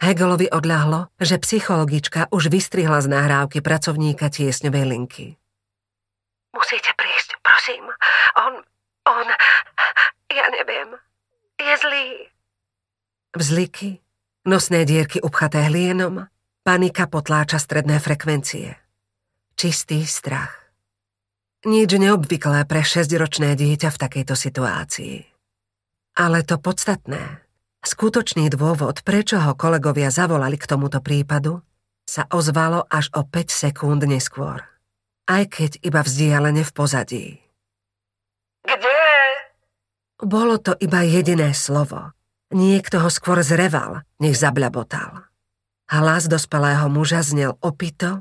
Hegelovi 0.00 0.48
odľahlo, 0.48 1.12
že 1.20 1.36
psychologička 1.40 2.28
už 2.32 2.48
vystrihla 2.48 3.04
z 3.04 3.12
nahrávky 3.12 3.60
pracovníka 3.60 4.32
tiesňovej 4.32 4.84
linky. 4.88 5.26
Musíte 6.56 6.92
prísť, 6.96 7.36
prosím. 7.44 7.84
On, 8.36 8.64
on, 9.08 9.26
ja 10.32 10.46
neviem, 10.52 10.96
je 11.60 11.74
zlý. 11.84 12.06
Vzliky, 13.36 14.00
nosné 14.48 14.88
dierky 14.88 15.20
upchaté 15.20 15.68
hlienom, 15.68 16.28
panika 16.64 17.04
potláča 17.04 17.60
stredné 17.60 18.00
frekvencie. 18.00 18.76
Čistý 19.54 20.08
strach. 20.08 20.56
Nič 21.68 21.92
neobvyklé 21.92 22.64
pre 22.64 22.80
šesťročné 22.80 23.52
dieťa 23.52 23.92
v 23.92 24.00
takejto 24.00 24.32
situácii. 24.32 25.39
Ale 26.20 26.44
to 26.44 26.60
podstatné, 26.60 27.40
Skutočný 27.80 28.52
dôvod, 28.52 29.00
prečo 29.00 29.40
ho 29.40 29.56
kolegovia 29.56 30.12
zavolali 30.12 30.60
k 30.60 30.68
tomuto 30.68 31.00
prípadu, 31.00 31.64
sa 32.04 32.28
ozvalo 32.28 32.84
až 32.92 33.08
o 33.16 33.24
5 33.24 33.48
sekúnd 33.48 34.04
neskôr. 34.04 34.60
Aj 35.24 35.44
keď 35.48 35.80
iba 35.80 36.04
vzdialene 36.04 36.60
v 36.60 36.72
pozadí. 36.76 37.26
Kde? 38.60 39.00
Bolo 40.20 40.60
to 40.60 40.76
iba 40.76 41.00
jediné 41.00 41.56
slovo. 41.56 42.12
Niekto 42.52 43.00
ho 43.00 43.08
skôr 43.08 43.40
zreval, 43.40 44.04
než 44.20 44.44
zabľabotal. 44.44 45.24
Hlas 45.88 46.28
dospelého 46.28 46.92
muža 46.92 47.24
znel 47.24 47.56
opito 47.64 48.20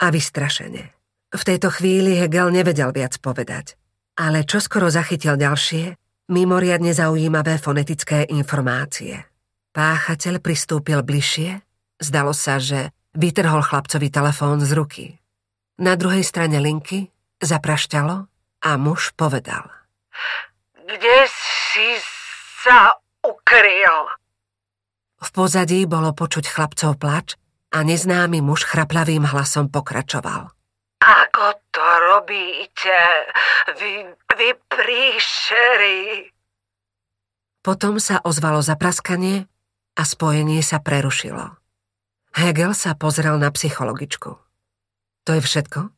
a 0.00 0.06
vystrašene. 0.08 0.96
V 1.28 1.42
tejto 1.44 1.68
chvíli 1.68 2.16
Hegel 2.16 2.48
nevedel 2.48 2.94
viac 2.94 3.20
povedať, 3.20 3.76
ale 4.16 4.48
čo 4.48 4.62
skoro 4.64 4.88
zachytil 4.88 5.36
ďalšie, 5.36 5.98
mimoriadne 6.30 6.96
zaujímavé 6.96 7.60
fonetické 7.60 8.24
informácie. 8.30 9.26
Páchateľ 9.74 10.38
pristúpil 10.38 11.02
bližšie, 11.02 11.60
zdalo 11.98 12.30
sa, 12.30 12.62
že 12.62 12.94
vytrhol 13.18 13.60
chlapcovi 13.60 14.08
telefón 14.08 14.62
z 14.62 14.70
ruky. 14.72 15.04
Na 15.82 15.98
druhej 15.98 16.22
strane 16.22 16.62
linky 16.62 17.10
zaprašťalo 17.42 18.16
a 18.62 18.70
muž 18.78 19.10
povedal. 19.18 19.66
Kde 20.78 21.18
si 21.26 21.98
sa 22.62 22.94
ukryl? 23.26 24.14
V 25.18 25.28
pozadí 25.34 25.82
bolo 25.90 26.14
počuť 26.14 26.46
chlapcov 26.46 26.94
plač 27.02 27.34
a 27.74 27.82
neznámy 27.82 28.38
muž 28.38 28.62
chraplavým 28.62 29.26
hlasom 29.26 29.66
pokračoval. 29.66 30.53
Robíte, 32.14 33.00
vy, 33.74 34.06
vy 34.38 34.48
príšery? 34.70 36.30
Potom 37.58 37.98
sa 37.98 38.22
ozvalo 38.22 38.62
zapraskanie 38.62 39.50
a 39.98 40.02
spojenie 40.06 40.62
sa 40.62 40.78
prerušilo. 40.78 41.58
Hegel 42.38 42.70
sa 42.70 42.94
pozrel 42.94 43.34
na 43.42 43.50
psychologičku. 43.50 44.30
To 45.26 45.30
je 45.34 45.42
všetko? 45.42 45.90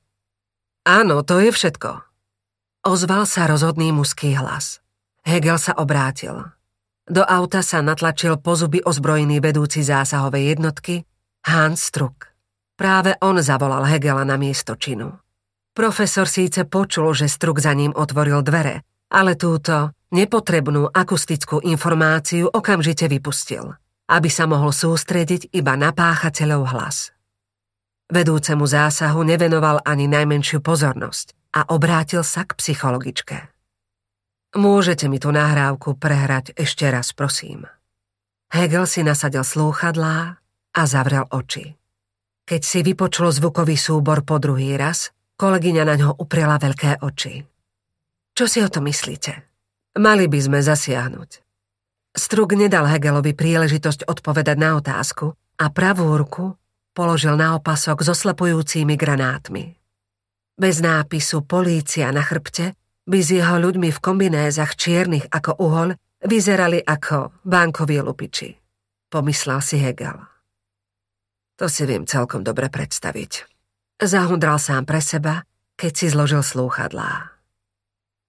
Áno, 0.89 1.21
to 1.21 1.37
je 1.37 1.53
všetko. 1.53 2.01
Ozval 2.89 3.29
sa 3.29 3.45
rozhodný 3.45 3.93
mužský 3.93 4.41
hlas. 4.41 4.81
Hegel 5.21 5.61
sa 5.61 5.77
obrátil. 5.77 6.49
Do 7.05 7.29
auta 7.29 7.61
sa 7.61 7.85
natlačil 7.85 8.41
pozuby 8.41 8.81
ozbrojený 8.81 9.45
vedúci 9.45 9.85
zásahovej 9.85 10.57
jednotky 10.57 11.05
Hans 11.45 11.93
Struck. 11.93 12.33
Práve 12.73 13.21
on 13.21 13.37
zavolal 13.45 13.85
Hegela 13.85 14.25
na 14.25 14.41
miesto 14.41 14.81
činu. 14.81 15.26
Profesor 15.77 16.25
síce 16.25 16.65
počul, 16.65 17.13
že 17.13 17.29
struk 17.29 17.61
za 17.61 17.77
ním 17.77 17.93
otvoril 17.93 18.41
dvere, 18.41 18.81
ale 19.13 19.37
túto 19.37 19.93
nepotrebnú 20.09 20.89
akustickú 20.89 21.61
informáciu 21.61 22.49
okamžite 22.49 23.05
vypustil, 23.13 23.77
aby 24.09 24.33
sa 24.33 24.49
mohol 24.49 24.73
sústrediť 24.73 25.53
iba 25.53 25.77
na 25.77 25.93
páchateľov 25.93 26.73
hlas. 26.73 27.13
Vedúcemu 28.09 28.65
zásahu 28.65 29.21
nevenoval 29.21 29.85
ani 29.85 30.09
najmenšiu 30.09 30.65
pozornosť 30.65 31.37
a 31.53 31.69
obrátil 31.69 32.25
sa 32.25 32.49
k 32.49 32.57
psychologičke. 32.57 33.37
Môžete 34.57 35.13
mi 35.13 35.21
tú 35.21 35.29
nahrávku 35.29 35.93
prehrať 36.01 36.57
ešte 36.57 36.89
raz, 36.89 37.13
prosím. 37.13 37.69
Hegel 38.49 38.89
si 38.89 39.05
nasadil 39.05 39.45
slúchadlá 39.45 40.41
a 40.73 40.83
zavrel 40.89 41.29
oči. 41.29 41.77
Keď 42.47 42.63
si 42.65 42.81
vypočul 42.81 43.29
zvukový 43.29 43.77
súbor 43.77 44.23
po 44.23 44.39
druhý 44.39 44.79
raz, 44.79 45.11
kolegyňa 45.37 45.85
na 45.85 45.95
ňo 45.97 46.11
upriela 46.17 46.57
veľké 46.57 47.05
oči. 47.05 47.45
Čo 48.37 48.45
si 48.45 48.61
o 48.61 48.69
to 48.69 48.85
myslíte? 48.85 49.33
Mali 49.97 50.29
by 50.29 50.39
sme 50.41 50.59
zasiahnuť. 50.61 51.31
Struk 52.17 52.57
nedal 52.57 52.89
Hegelovi 52.89 53.37
príležitosť 53.37 54.09
odpovedať 54.09 54.57
na 54.57 54.77
otázku 54.77 55.37
a 55.61 55.67
pravú 55.73 56.17
ruku 56.17 56.57
položil 56.97 57.37
na 57.37 57.57
opasok 57.57 58.05
so 58.05 58.17
slepujúcimi 58.17 58.97
granátmi. 58.97 59.77
Bez 60.57 60.81
nápisu 60.81 61.45
polícia 61.45 62.09
na 62.13 62.25
chrbte 62.25 62.73
by 63.05 63.19
s 63.21 63.29
jeho 63.37 63.61
ľuďmi 63.61 63.93
v 63.93 64.03
kombinézach 64.03 64.73
čiernych 64.77 65.29
ako 65.29 65.61
uhol 65.61 65.89
vyzerali 66.25 66.81
ako 66.81 67.45
bankoví 67.45 68.01
lupiči. 68.01 68.57
Pomyslel 69.13 69.61
si 69.61 69.77
Hegel. 69.77 70.17
To 71.57 71.69
si 71.69 71.85
viem 71.85 72.05
celkom 72.09 72.45
dobre 72.45 72.69
predstaviť. 72.69 73.56
Zahundral 73.97 74.61
sám 74.61 74.85
pre 74.85 75.01
seba, 75.01 75.49
keď 75.81 75.93
si 75.97 76.07
zložil 76.13 76.45
slúchadlá. 76.45 77.33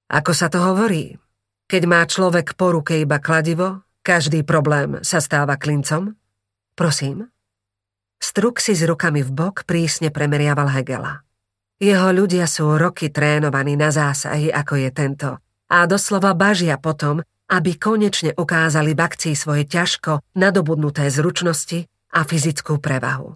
Ako 0.07 0.31
sa 0.31 0.47
to 0.47 0.63
hovorí? 0.63 1.19
Keď 1.67 1.83
má 1.83 2.07
človek 2.07 2.55
po 2.55 2.71
ruke 2.71 2.95
iba 2.95 3.19
kladivo, 3.19 3.83
každý 3.99 4.47
problém 4.47 5.03
sa 5.03 5.19
stáva 5.19 5.59
klincom? 5.59 6.15
Prosím? 6.71 7.27
Struk 8.15 8.63
si 8.63 8.79
s 8.79 8.87
rukami 8.87 9.19
v 9.19 9.31
bok 9.35 9.67
prísne 9.67 10.07
premeriaval 10.07 10.71
Hegela. 10.71 11.27
Jeho 11.83 12.15
ľudia 12.15 12.47
sú 12.47 12.79
roky 12.79 13.11
trénovaní 13.11 13.75
na 13.75 13.91
zásahy, 13.91 14.47
ako 14.47 14.79
je 14.79 14.89
tento, 14.95 15.29
a 15.67 15.83
doslova 15.83 16.31
bažia 16.31 16.79
potom, 16.79 17.19
aby 17.51 17.75
konečne 17.75 18.31
ukázali 18.39 18.95
v 18.95 19.03
akcii 19.03 19.35
svoje 19.35 19.67
ťažko 19.67 20.23
nadobudnuté 20.39 21.11
zručnosti 21.11 21.91
a 22.15 22.23
fyzickú 22.23 22.79
prevahu. 22.79 23.35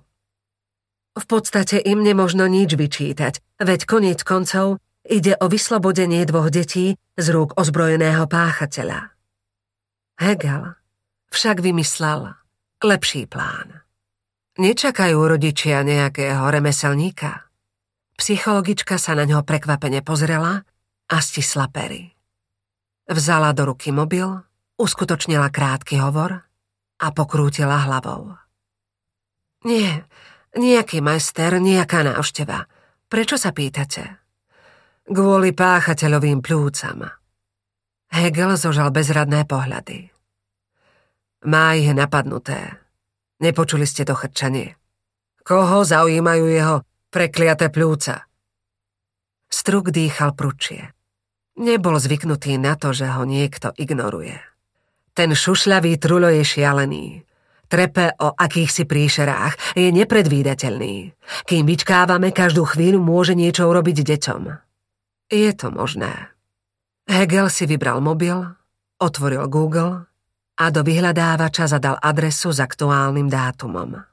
V 1.12 1.25
podstate 1.27 1.80
im 1.84 2.03
nemožno 2.03 2.48
nič 2.48 2.75
vyčítať, 2.75 3.60
veď 3.60 3.80
koniec 3.84 4.20
koncov 4.24 4.80
ide 5.03 5.36
o 5.39 5.51
vyslobodenie 5.51 6.24
dvoch 6.24 6.48
detí 6.48 6.96
z 7.20 7.25
rúk 7.36 7.60
ozbrojeného 7.60 8.27
páchateľa. 8.32 9.12
Hegel 10.22 10.80
však 11.32 11.60
vymyslel 11.60 12.36
lepší 12.82 13.27
plán. 13.27 13.84
Nečakajú 14.56 15.20
rodičia 15.20 15.84
nejakého 15.84 16.48
remeselníka– 16.48 17.32
Psychologička 18.22 19.01
sa 19.01 19.18
na 19.18 19.25
ňo 19.25 19.41
prekvapene 19.41 20.06
pozrela 20.06 20.62
a 21.10 21.15
stisla 21.25 21.65
pery. 21.74 22.13
Vzala 23.10 23.50
do 23.50 23.74
ruky 23.74 23.89
mobil, 23.89 24.46
uskutočnila 24.77 25.50
krátky 25.50 25.98
hovor 25.98 26.46
a 27.01 27.08
pokrútila 27.18 27.82
hlavou. 27.89 28.38
Nie, 29.65 30.06
nejaký 30.55 31.00
majster, 31.00 31.60
nejaká 31.60 32.03
návšteva. 32.03 32.67
Prečo 33.08 33.36
sa 33.36 33.51
pýtate? 33.51 34.20
Kvôli 35.08 35.51
páchateľovým 35.51 36.39
plúcam. 36.39 37.12
Hegel 38.12 38.55
zožal 38.60 38.91
bezradné 38.91 39.48
pohľady. 39.48 40.12
Má 41.48 41.75
ich 41.79 41.89
napadnuté. 41.91 42.79
Nepočuli 43.41 43.88
ste 43.88 44.05
to 44.05 44.13
chrčanie. 44.13 44.77
Koho 45.41 45.81
zaujímajú 45.81 46.46
jeho 46.48 46.75
Prekliaté 47.12 47.67
pľúca. 47.67 48.24
Struk 49.51 49.91
dýchal 49.91 50.31
pručie. 50.31 50.96
Nebol 51.60 52.00
zvyknutý 52.00 52.55
na 52.55 52.79
to, 52.79 52.96
že 52.96 53.03
ho 53.03 53.27
niekto 53.27 53.75
ignoruje. 53.75 54.39
Ten 55.12 55.36
šušľavý 55.36 56.00
trulo 56.00 56.31
je 56.31 56.48
šialený. 56.48 57.27
Trepe 57.71 58.11
o 58.19 58.35
akýchsi 58.35 58.83
príšerách 58.83 59.79
je 59.79 59.95
nepredvídateľný. 59.95 61.15
Kým 61.47 61.63
vyčkávame, 61.63 62.35
každú 62.35 62.67
chvíľu 62.67 62.99
môže 62.99 63.31
niečo 63.31 63.63
urobiť 63.71 64.03
deťom. 64.03 64.41
Je 65.31 65.51
to 65.55 65.71
možné. 65.71 66.35
Hegel 67.07 67.47
si 67.47 67.63
vybral 67.63 68.03
mobil, 68.03 68.43
otvoril 68.99 69.47
Google 69.47 70.03
a 70.59 70.65
do 70.67 70.83
vyhľadávača 70.83 71.71
zadal 71.71 71.95
adresu 72.03 72.51
s 72.51 72.59
aktuálnym 72.59 73.31
dátumom. 73.31 74.03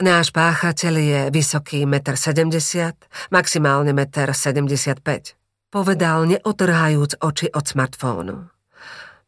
Náš 0.00 0.32
páchateľ 0.32 0.94
je 0.96 1.20
vysoký 1.28 1.84
1,70 1.84 2.48
m, 2.48 2.96
maximálne 3.28 3.92
1,75 3.92 4.96
m, 4.96 5.20
povedal 5.68 6.24
neotrhajúc 6.24 7.20
oči 7.20 7.52
od 7.52 7.64
smartfónu. 7.68 8.48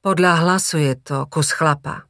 Podľa 0.00 0.32
hlasu 0.40 0.80
je 0.80 0.96
to 0.96 1.28
kus 1.28 1.52
chlapa, 1.52 2.08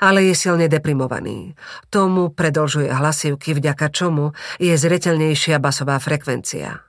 ale 0.00 0.26
je 0.30 0.34
silne 0.34 0.66
deprimovaný. 0.68 1.54
Tomu 1.92 2.32
predlžuje 2.32 2.90
hlasivky, 2.90 3.56
vďaka 3.56 3.88
čomu 3.92 4.32
je 4.56 4.74
zretelnejšia 4.74 5.60
basová 5.60 6.00
frekvencia. 6.00 6.80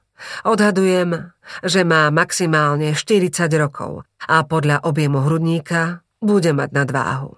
Odhadujem, 0.47 1.35
že 1.61 1.83
má 1.83 2.07
maximálne 2.07 2.95
40 2.95 3.51
rokov 3.59 4.07
a 4.23 4.41
podľa 4.47 4.87
objemu 4.87 5.27
hrudníka 5.27 6.01
bude 6.23 6.55
mať 6.55 6.69
nadváhu. 6.71 7.35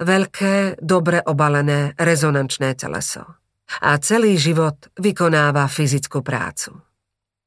Veľké, 0.00 0.80
dobre 0.80 1.20
obalené 1.20 1.92
rezonančné 2.00 2.74
teleso. 2.78 3.38
A 3.82 3.96
celý 3.98 4.36
život 4.36 4.90
vykonáva 4.96 5.68
fyzickú 5.68 6.20
prácu. 6.20 6.76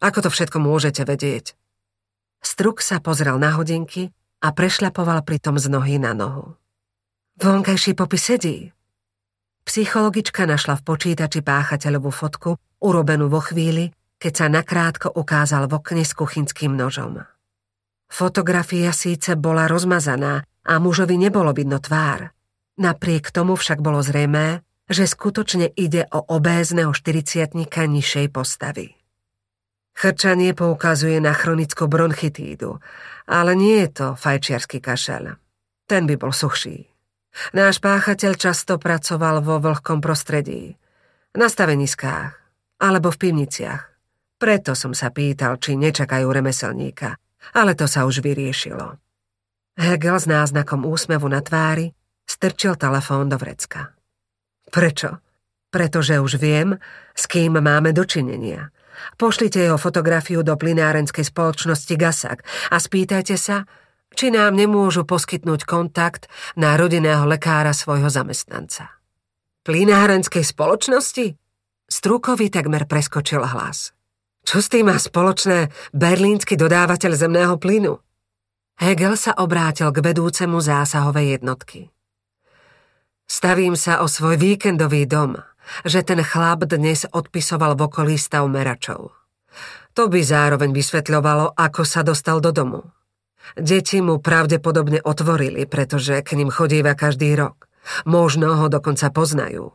Ako 0.01 0.25
to 0.25 0.29
všetko 0.29 0.57
môžete 0.61 1.01
vedieť? 1.07 1.55
Struk 2.43 2.83
sa 2.83 3.01
pozrel 3.01 3.41
na 3.41 3.57
hodinky 3.57 4.13
a 4.43 4.53
prešľapoval 4.53 5.25
pritom 5.25 5.57
z 5.57 5.65
nohy 5.71 5.97
na 5.97 6.13
nohu. 6.13 6.53
Vonkajší 7.35 7.93
popis 7.93 8.23
sedí. 8.31 8.71
Psychologička 9.65 10.45
našla 10.47 10.79
v 10.79 10.85
počítači 10.85 11.41
páchateľovú 11.43 12.11
fotku, 12.13 12.55
urobenú 12.79 13.27
vo 13.27 13.41
chvíli, 13.43 13.91
keď 14.21 14.33
sa 14.33 14.45
nakrátko 14.47 15.11
ukázal 15.11 15.67
v 15.67 15.75
okne 15.79 16.03
s 16.05 16.15
kuchynským 16.15 16.71
nožom. 16.71 17.25
Fotografia 18.07 18.93
síce 18.95 19.35
bola 19.35 19.67
rozmazaná 19.67 20.45
a 20.63 20.73
mužovi 20.79 21.17
nebolo 21.17 21.51
vidno 21.51 21.81
tvár, 21.81 22.35
Napriek 22.75 23.31
tomu 23.31 23.55
však 23.55 23.79
bolo 23.79 24.03
zrejmé, 24.03 24.59
že 24.91 25.07
skutočne 25.07 25.71
ide 25.79 26.03
o 26.11 26.19
obézneho 26.27 26.91
štyriciatnika 26.91 27.87
nižšej 27.87 28.27
postavy. 28.35 28.99
Chrčanie 29.95 30.51
poukazuje 30.51 31.23
na 31.23 31.31
chronickú 31.31 31.87
bronchitídu, 31.87 32.83
ale 33.31 33.55
nie 33.55 33.79
je 33.87 33.89
to 33.95 34.07
fajčiarsky 34.19 34.83
kašel. 34.83 35.39
Ten 35.87 36.03
by 36.03 36.19
bol 36.19 36.35
suchší. 36.35 36.94
Náš 37.51 37.83
páchateľ 37.83 38.33
často 38.39 38.79
pracoval 38.79 39.43
vo 39.43 39.59
vlhkom 39.59 39.99
prostredí, 39.99 40.79
na 41.35 41.51
staveniskách 41.51 42.31
alebo 42.79 43.11
v 43.11 43.19
pivniciach. 43.27 43.83
Preto 44.35 44.75
som 44.75 44.91
sa 44.91 45.11
pýtal, 45.11 45.59
či 45.59 45.79
nečakajú 45.79 46.27
remeselníka, 46.27 47.15
ale 47.55 47.75
to 47.75 47.87
sa 47.87 48.03
už 48.03 48.19
vyriešilo. 48.23 48.99
Hegel 49.75 50.15
s 50.15 50.27
náznakom 50.27 50.87
úsmevu 50.87 51.27
na 51.27 51.43
tvári 51.43 51.91
Strčil 52.25 52.73
telefón 52.73 53.29
do 53.29 53.37
vrecka. 53.37 53.93
Prečo? 54.73 55.21
Pretože 55.69 56.17
už 56.17 56.41
viem, 56.41 56.73
s 57.13 57.29
kým 57.29 57.61
máme 57.61 57.93
dočinenia. 57.93 58.73
Pošlite 59.19 59.61
jeho 59.61 59.77
fotografiu 59.77 60.41
do 60.41 60.57
plinárenskej 60.57 61.21
spoločnosti 61.21 61.93
Gasak 61.93 62.41
a 62.73 62.81
spýtajte 62.81 63.37
sa, 63.37 63.69
či 64.15 64.31
nám 64.31 64.55
nemôžu 64.55 65.03
poskytnúť 65.03 65.67
kontakt 65.67 66.31
na 66.55 66.79
rodinného 66.79 67.27
lekára 67.27 67.75
svojho 67.75 68.07
zamestnanca. 68.07 68.95
Plinárenskej 69.67 70.41
spoločnosti? 70.41 71.35
Strukovi 71.85 72.49
takmer 72.49 72.87
preskočil 72.89 73.43
hlas. 73.43 73.93
Čo 74.45 74.61
s 74.61 74.71
tým 74.71 74.89
má 74.89 74.97
spoločné 74.97 75.73
berlínsky 75.91 76.55
dodávateľ 76.55 77.11
zemného 77.17 77.57
plynu? 77.59 77.97
Hegel 78.77 79.17
sa 79.17 79.33
obrátil 79.35 79.89
k 79.89 80.05
vedúcemu 80.05 80.61
zásahovej 80.61 81.39
jednotky. 81.39 81.89
Stavím 83.25 83.73
sa 83.73 84.05
o 84.05 84.07
svoj 84.07 84.37
víkendový 84.37 85.09
dom, 85.09 85.41
že 85.81 86.05
ten 86.05 86.21
chlap 86.21 86.69
dnes 86.69 87.09
odpisoval 87.09 87.73
v 87.73 87.89
okolí 87.89 88.15
stav 88.21 88.45
meračov. 88.45 89.09
To 89.97 90.11
by 90.11 90.21
zároveň 90.21 90.75
vysvetľovalo, 90.75 91.57
ako 91.57 91.81
sa 91.87 92.05
dostal 92.05 92.37
do 92.37 92.53
domu. 92.53 92.85
Deti 93.53 94.01
mu 94.01 94.17
pravdepodobne 94.17 95.05
otvorili, 95.05 95.69
pretože 95.69 96.25
k 96.25 96.33
ním 96.33 96.49
chodíva 96.49 96.97
každý 96.97 97.37
rok. 97.37 97.69
Možno 98.09 98.57
ho 98.57 98.65
dokonca 98.65 99.13
poznajú. 99.13 99.69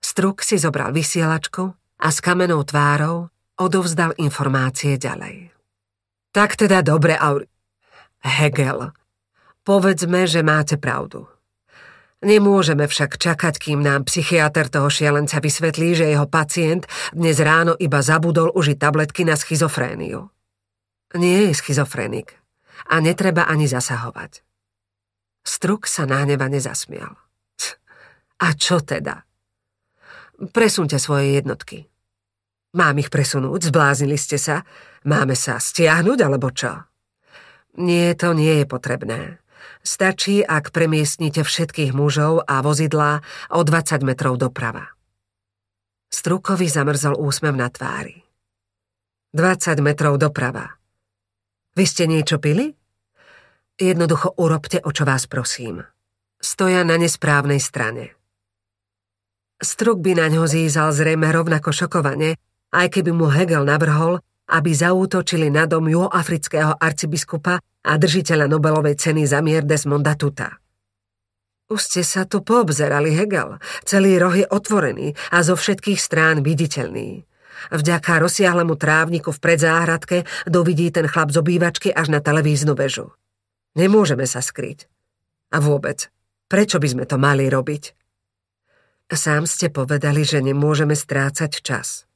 Struk 0.00 0.40
si 0.40 0.56
zobral 0.56 0.96
vysielačku 0.96 1.76
a 2.00 2.08
s 2.08 2.18
kamenou 2.24 2.64
tvárou 2.64 3.28
odovzdal 3.60 4.16
informácie 4.16 4.96
ďalej. 4.96 5.52
Tak 6.32 6.56
teda 6.56 6.80
dobre, 6.80 7.12
Auri... 7.20 7.44
Hegel, 8.20 8.96
povedzme, 9.64 10.24
že 10.24 10.40
máte 10.40 10.80
pravdu. 10.80 11.28
Nemôžeme 12.20 12.84
však 12.84 13.16
čakať, 13.16 13.54
kým 13.56 13.80
nám 13.80 14.04
psychiatr 14.04 14.68
toho 14.68 14.92
šialenca 14.92 15.40
vysvetlí, 15.40 15.96
že 15.96 16.12
jeho 16.12 16.28
pacient 16.28 16.84
dnes 17.16 17.40
ráno 17.40 17.72
iba 17.80 18.04
zabudol 18.04 18.52
užiť 18.52 18.76
tabletky 18.76 19.24
na 19.24 19.40
schizofréniu. 19.40 20.28
Nie 21.16 21.48
je 21.48 21.52
schizofrenik 21.56 22.39
a 22.90 22.98
netreba 22.98 23.46
ani 23.46 23.70
zasahovať. 23.70 24.42
Struk 25.46 25.86
sa 25.86 26.04
náhnevane 26.04 26.58
zasmial. 26.58 27.14
A 28.42 28.56
čo 28.58 28.82
teda? 28.82 29.24
Presunte 30.50 30.98
svoje 30.98 31.38
jednotky. 31.38 31.86
Mám 32.74 33.02
ich 33.02 33.12
presunúť, 33.12 33.70
zbláznili 33.70 34.16
ste 34.16 34.40
sa? 34.40 34.64
Máme 35.04 35.36
sa 35.36 35.60
stiahnuť, 35.60 36.18
alebo 36.22 36.48
čo? 36.50 36.86
Nie, 37.78 38.16
to 38.16 38.32
nie 38.32 38.62
je 38.62 38.66
potrebné. 38.66 39.20
Stačí, 39.84 40.40
ak 40.44 40.72
premiestnite 40.72 41.44
všetkých 41.44 41.92
mužov 41.92 42.44
a 42.44 42.60
vozidlá 42.64 43.20
o 43.52 43.60
20 43.64 44.04
metrov 44.04 44.40
doprava. 44.40 44.92
Strukovi 46.10 46.66
zamrzol 46.66 47.16
úsmev 47.16 47.54
na 47.54 47.68
tvári. 47.70 48.24
20 49.36 49.78
metrov 49.84 50.18
doprava. 50.18 50.80
Vy 51.78 51.84
ste 51.86 52.10
niečo 52.10 52.42
pili? 52.42 52.79
Jednoducho 53.80 54.36
urobte, 54.36 54.76
o 54.84 54.92
čo 54.92 55.08
vás 55.08 55.24
prosím. 55.24 55.80
Stoja 56.36 56.84
na 56.84 57.00
nesprávnej 57.00 57.56
strane. 57.56 58.12
Struk 59.56 60.04
by 60.04 60.20
na 60.20 60.28
ňo 60.28 60.44
zízal 60.44 60.92
zrejme 60.92 61.24
rovnako 61.32 61.72
šokovane, 61.72 62.36
aj 62.76 62.86
keby 62.92 63.08
mu 63.08 63.32
Hegel 63.32 63.64
navrhol, 63.64 64.20
aby 64.52 64.76
zaútočili 64.76 65.48
na 65.48 65.64
dom 65.64 65.88
juhoafrického 65.88 66.76
arcibiskupa 66.76 67.56
a 67.60 67.92
držiteľa 67.96 68.52
Nobelovej 68.52 69.00
ceny 69.00 69.24
za 69.24 69.40
mier 69.40 69.64
Desmonda 69.64 70.12
Tuta. 70.12 70.60
Už 71.72 71.80
ste 71.80 72.04
sa 72.04 72.28
tu 72.28 72.44
poobzerali, 72.44 73.16
Hegel. 73.16 73.56
Celý 73.88 74.20
roh 74.20 74.36
je 74.36 74.44
otvorený 74.44 75.16
a 75.32 75.40
zo 75.40 75.56
všetkých 75.56 75.96
strán 75.96 76.44
viditeľný. 76.44 77.24
Vďaka 77.72 78.20
rozsiahlemu 78.20 78.76
trávniku 78.76 79.32
v 79.32 79.40
predzáhradke 79.40 80.28
dovidí 80.44 80.92
ten 80.92 81.08
chlap 81.08 81.32
z 81.32 81.40
obývačky 81.40 81.88
až 81.96 82.12
na 82.12 82.20
televíznu 82.20 82.76
väžu. 82.76 83.16
Nemôžeme 83.74 84.26
sa 84.26 84.42
skryť. 84.42 84.90
A 85.50 85.58
vôbec, 85.58 86.10
prečo 86.46 86.78
by 86.78 86.88
sme 86.90 87.04
to 87.06 87.18
mali 87.18 87.46
robiť? 87.50 87.94
Sám 89.10 89.50
ste 89.50 89.74
povedali, 89.74 90.22
že 90.22 90.38
nemôžeme 90.38 90.94
strácať 90.94 91.52
čas. 91.62 92.06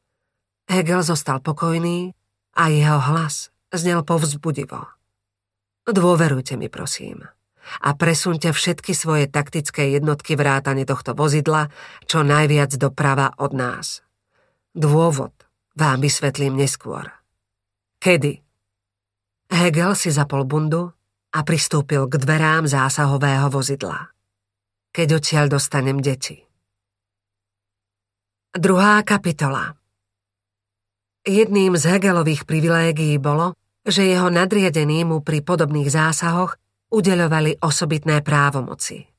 Hegel 0.70 1.02
zostal 1.02 1.42
pokojný 1.42 2.14
a 2.54 2.70
jeho 2.70 3.02
hlas 3.02 3.50
znel 3.74 4.06
povzbudivo. 4.06 4.86
Dôverujte 5.84 6.54
mi, 6.54 6.70
prosím 6.70 7.26
a 7.80 7.96
presunte 7.96 8.52
všetky 8.52 8.92
svoje 8.92 9.26
taktické 9.26 9.96
jednotky 9.96 10.36
vrátane 10.36 10.84
tohto 10.84 11.16
vozidla 11.16 11.72
čo 12.04 12.20
najviac 12.20 12.76
doprava 12.76 13.32
od 13.40 13.52
nás. 13.56 14.04
Dôvod 14.76 15.32
vám 15.74 16.02
vysvetlím 16.02 16.58
neskôr. 16.58 17.10
Kedy? 18.02 18.42
Hegel 19.48 19.92
si 19.96 20.10
zapol 20.12 20.44
bundu 20.44 20.92
a 21.34 21.42
pristúpil 21.42 22.06
k 22.06 22.14
dverám 22.14 22.70
zásahového 22.70 23.50
vozidla. 23.50 24.14
Keď 24.94 25.08
odtiaľ 25.18 25.46
dostanem 25.50 25.98
deti. 25.98 26.38
Druhá 28.54 29.02
kapitola 29.02 29.74
Jedným 31.26 31.74
z 31.74 31.84
Hegelových 31.90 32.46
privilégií 32.46 33.18
bolo, 33.18 33.58
že 33.82 34.06
jeho 34.06 34.30
nadriadený 34.30 35.02
mu 35.02 35.18
pri 35.26 35.42
podobných 35.42 35.90
zásahoch 35.90 36.54
udeľovali 36.94 37.58
osobitné 37.58 38.22
právomoci. 38.22 39.10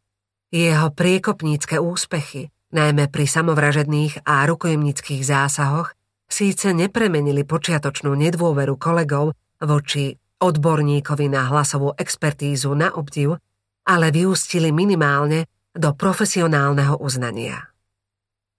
Jeho 0.56 0.88
priekopnícke 0.95 1.75
úspechy, 1.75 2.47
najmä 2.71 3.12
pri 3.12 3.28
samovražedných 3.28 4.23
a 4.23 4.47
rukojemnických 4.47 5.21
zásahoch, 5.28 5.91
síce 6.32 6.71
nepremenili 6.71 7.43
počiatočnú 7.43 8.15
nedôveru 8.15 8.80
kolegov 8.80 9.36
voči 9.60 10.15
odborníkovi 10.41 11.32
na 11.32 11.48
hlasovú 11.52 11.95
expertízu 11.95 12.76
na 12.76 12.91
obdiv, 12.93 13.39
ale 13.86 14.10
vyústili 14.10 14.74
minimálne 14.74 15.48
do 15.76 15.91
profesionálneho 15.93 16.98
uznania. 17.00 17.71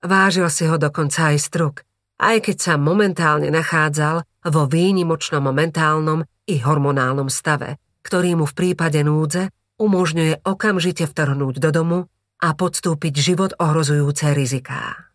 Vážil 0.04 0.46
si 0.52 0.68
ho 0.68 0.76
dokonca 0.76 1.32
aj 1.32 1.38
struk, 1.40 1.76
aj 2.20 2.46
keď 2.48 2.56
sa 2.56 2.74
momentálne 2.76 3.48
nachádzal 3.50 4.22
vo 4.46 4.62
výnimočnom 4.68 5.42
mentálnom 5.50 6.22
i 6.46 6.62
hormonálnom 6.62 7.26
stave, 7.26 7.80
ktorý 8.06 8.38
mu 8.38 8.46
v 8.46 8.54
prípade 8.54 9.02
núdze 9.02 9.50
umožňuje 9.76 10.46
okamžite 10.46 11.04
vtrhnúť 11.04 11.60
do 11.60 11.70
domu 11.74 11.98
a 12.40 12.48
podstúpiť 12.52 13.14
život 13.16 13.52
ohrozujúce 13.58 14.32
riziká. 14.32 15.05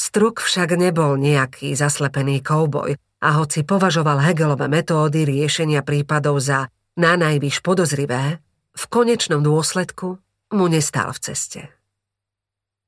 Struk 0.00 0.40
však 0.40 0.80
nebol 0.80 1.20
nejaký 1.20 1.76
zaslepený 1.76 2.40
kouboj 2.40 2.96
a 3.20 3.28
hoci 3.36 3.68
považoval 3.68 4.24
Hegelové 4.24 4.72
metódy 4.72 5.28
riešenia 5.28 5.84
prípadov 5.84 6.40
za 6.40 6.72
na 6.96 7.20
najvyš 7.20 7.60
podozrivé, 7.60 8.40
v 8.72 8.84
konečnom 8.88 9.44
dôsledku 9.44 10.16
mu 10.56 10.66
nestal 10.72 11.12
v 11.12 11.20
ceste. 11.20 11.60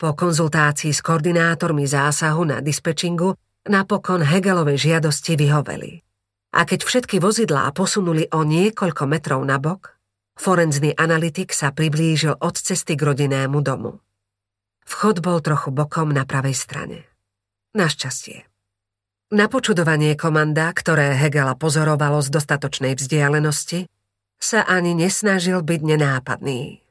Po 0.01 0.17
konzultácii 0.17 0.97
s 0.97 1.05
koordinátormi 1.05 1.85
zásahu 1.85 2.49
na 2.49 2.65
dispečingu 2.65 3.37
napokon 3.69 4.25
Hegelovej 4.25 4.81
žiadosti 4.81 5.37
vyhoveli– 5.37 5.93
a 6.53 6.69
keď 6.69 6.85
všetky 6.85 7.17
vozidlá 7.17 7.73
posunuli 7.73 8.29
o 8.29 8.45
niekoľko 8.45 9.09
metrov 9.09 9.41
nabok, 9.41 9.97
forenzný 10.37 10.93
analytik 10.93 11.57
sa 11.57 11.73
priblížil 11.73 12.37
od 12.37 12.55
cesty 12.61 12.93
k 12.93 13.03
rodinnému 13.09 13.65
domu. 13.65 14.05
Vchod 14.87 15.23
bol 15.23 15.39
trochu 15.39 15.71
bokom 15.71 16.11
na 16.11 16.27
pravej 16.27 16.55
strane. 16.55 16.99
Našťastie. 17.73 18.45
Na 19.33 19.49
počudovanie 19.49 20.13
komanda, 20.13 20.69
ktoré 20.69 21.17
Hegela 21.17 21.57
pozorovalo 21.57 22.21
z 22.21 22.29
dostatočnej 22.29 23.01
vzdialenosti, 23.01 23.89
sa 24.37 24.61
ani 24.69 24.93
nesnažil 24.93 25.65
byť 25.65 25.81
nenápadný. 25.81 26.85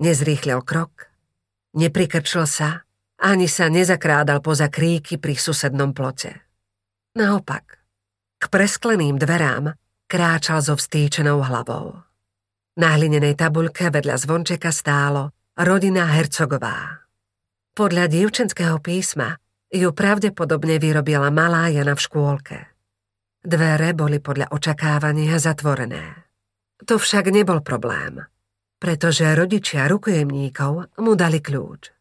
Nezrýchlil 0.00 0.64
krok, 0.64 1.12
neprikrčil 1.76 2.48
sa, 2.48 2.88
ani 3.20 3.44
sa 3.44 3.68
nezakrádal 3.68 4.40
poza 4.40 4.72
kríky 4.72 5.20
pri 5.20 5.36
susednom 5.36 5.92
plote. 5.92 6.32
Naopak, 7.12 7.84
k 8.40 8.44
preskleným 8.48 9.20
dverám 9.20 9.76
kráčal 10.08 10.64
so 10.64 10.78
vstýčenou 10.80 11.44
hlavou. 11.44 12.00
Na 12.80 12.96
hlinenej 12.96 13.36
tabuľke 13.36 13.92
vedľa 13.92 14.16
zvončeka 14.16 14.72
stálo 14.72 15.36
rodina 15.60 16.08
Hercogová. 16.08 17.04
Podľa 17.76 18.08
dievčenského 18.08 18.80
písma 18.80 19.36
ju 19.68 19.92
pravdepodobne 19.92 20.80
vyrobila 20.80 21.28
malá 21.28 21.68
Jana 21.68 21.92
v 21.92 22.00
škôlke. 22.00 22.58
Dvere 23.44 23.92
boli 23.92 24.24
podľa 24.24 24.56
očakávania 24.56 25.36
zatvorené. 25.36 26.32
To 26.88 26.96
však 26.96 27.28
nebol 27.28 27.60
problém, 27.60 28.24
pretože 28.80 29.28
rodičia 29.36 29.84
rukojemníkov 29.84 30.96
mu 30.96 31.12
dali 31.12 31.44
kľúč. 31.44 31.92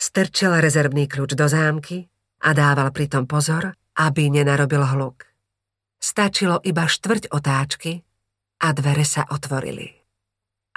Strčil 0.00 0.56
rezervný 0.56 1.04
kľúč 1.04 1.36
do 1.36 1.44
zámky 1.44 2.08
a 2.40 2.56
dával 2.56 2.88
pritom 2.96 3.28
pozor, 3.28 3.76
aby 4.00 4.32
nenarobil 4.32 4.80
hluk. 4.96 5.28
Stačilo 6.00 6.64
iba 6.64 6.88
štvrť 6.88 7.28
otáčky 7.28 8.00
a 8.64 8.72
dvere 8.72 9.04
sa 9.04 9.28
otvorili. 9.28 9.84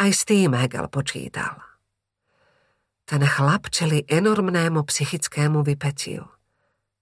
Aj 0.03 0.11
s 0.11 0.27
tým 0.27 0.51
Hegel 0.51 0.91
počítal. 0.91 1.72
Ten 3.13 3.29
chlap 3.29 3.69
čeli 3.69 4.01
enormnému 4.09 4.89
psychickému 4.89 5.61
vypetiu. 5.61 6.25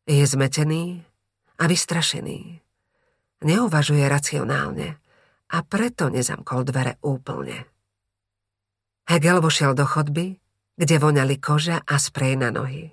Je 0.04 0.20
zmetený 0.28 1.08
a 1.56 1.72
vystrašený. 1.72 2.60
Neuvažuje 3.48 4.04
racionálne 4.12 5.00
a 5.48 5.58
preto 5.64 6.12
nezamkol 6.12 6.68
dvere 6.68 7.00
úplne. 7.00 7.64
Hegel 9.08 9.40
vošiel 9.40 9.72
do 9.72 9.88
chodby, 9.88 10.36
kde 10.76 10.96
voňali 11.00 11.40
koža 11.40 11.80
a 11.80 11.96
sprej 11.96 12.44
na 12.44 12.52
nohy. 12.52 12.92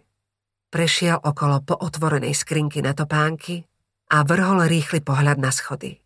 Prešiel 0.71 1.19
okolo 1.19 1.67
pootvorenej 1.67 2.39
skrinky 2.39 2.87
na 2.87 2.95
topánky 2.95 3.67
a 4.15 4.23
vrhol 4.23 4.63
rýchly 4.71 5.03
pohľad 5.03 5.43
na 5.43 5.51
schody. 5.51 5.99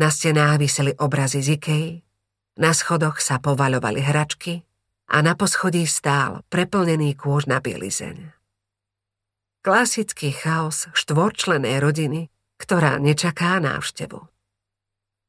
Na 0.00 0.08
stenách 0.08 0.64
vyseli 0.64 0.96
obrazy 0.96 1.44
z 1.44 1.60
Ikei, 1.60 2.00
na 2.56 2.72
schodoch 2.72 3.20
sa 3.20 3.36
povaľovali 3.36 4.00
hračky 4.00 4.64
a 5.12 5.20
na 5.20 5.36
poschodí 5.36 5.84
stál 5.84 6.40
preplnený 6.48 7.12
kôž 7.20 7.44
na 7.44 7.60
bielizeň. 7.60 8.32
Klasický 9.60 10.32
chaos 10.32 10.88
štvorčlenej 10.96 11.78
rodiny, 11.78 12.32
ktorá 12.56 12.96
nečaká 12.96 13.60
návštevu. 13.60 14.18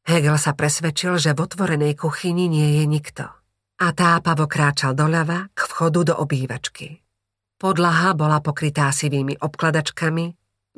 Hegel 0.07 0.39
sa 0.39 0.55
presvedčil, 0.55 1.19
že 1.19 1.35
v 1.35 1.43
otvorenej 1.43 1.99
kuchyni 1.99 2.47
nie 2.47 2.81
je 2.81 2.85
nikto 2.87 3.25
a 3.83 3.87
tápavo 3.91 4.47
kráčal 4.47 4.95
doľava 4.95 5.51
k 5.51 5.59
vchodu 5.67 6.01
do 6.11 6.13
obývačky. 6.15 7.03
Podlaha 7.59 8.15
bola 8.15 8.39
pokrytá 8.39 8.91
sivými 8.91 9.39
obkladačkami 9.39 10.25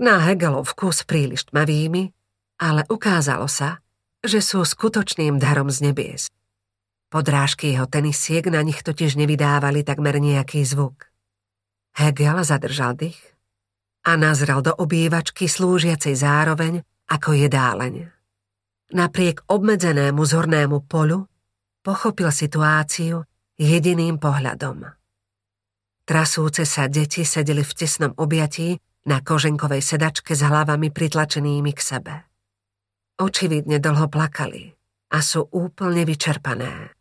na 0.02 0.20
Hegelov 0.20 0.76
vkus 0.76 1.08
príliš 1.08 1.48
tmavými, 1.48 2.12
ale 2.60 2.84
ukázalo 2.92 3.48
sa, 3.48 3.80
že 4.20 4.44
sú 4.44 4.68
skutočným 4.68 5.40
darom 5.40 5.72
z 5.72 5.90
nebies. 5.92 6.28
Podrážky 7.16 7.72
jeho 7.72 7.88
tenisiek 7.88 8.44
na 8.52 8.60
nich 8.60 8.84
totiž 8.84 9.16
nevydávali 9.16 9.88
takmer 9.88 10.20
nejaký 10.20 10.68
zvuk. 10.68 11.08
Hegel 11.96 12.44
zadržal 12.44 12.92
dých 12.92 13.16
a 14.04 14.20
nazrel 14.20 14.60
do 14.60 14.76
obývačky 14.76 15.48
slúžiacej 15.48 16.12
zároveň 16.12 16.84
ako 17.08 17.40
jedáleň. 17.40 18.12
Napriek 18.92 19.48
obmedzenému 19.48 20.20
zornému 20.28 20.84
polu 20.92 21.24
pochopil 21.88 22.36
situáciu 22.36 23.24
jediným 23.56 24.20
pohľadom. 24.20 24.84
Trasúce 26.04 26.68
sa 26.68 26.92
deti 26.92 27.24
sedeli 27.24 27.64
v 27.64 27.72
tesnom 27.80 28.12
objatí 28.20 28.76
na 29.08 29.24
koženkovej 29.24 29.80
sedačke 29.80 30.36
s 30.36 30.44
hlavami 30.44 30.92
pritlačenými 30.92 31.72
k 31.72 31.80
sebe. 31.80 32.14
Očividne 33.24 33.80
dlho 33.80 34.12
plakali 34.12 34.76
a 35.16 35.24
sú 35.24 35.48
úplne 35.48 36.04
vyčerpané. 36.04 36.95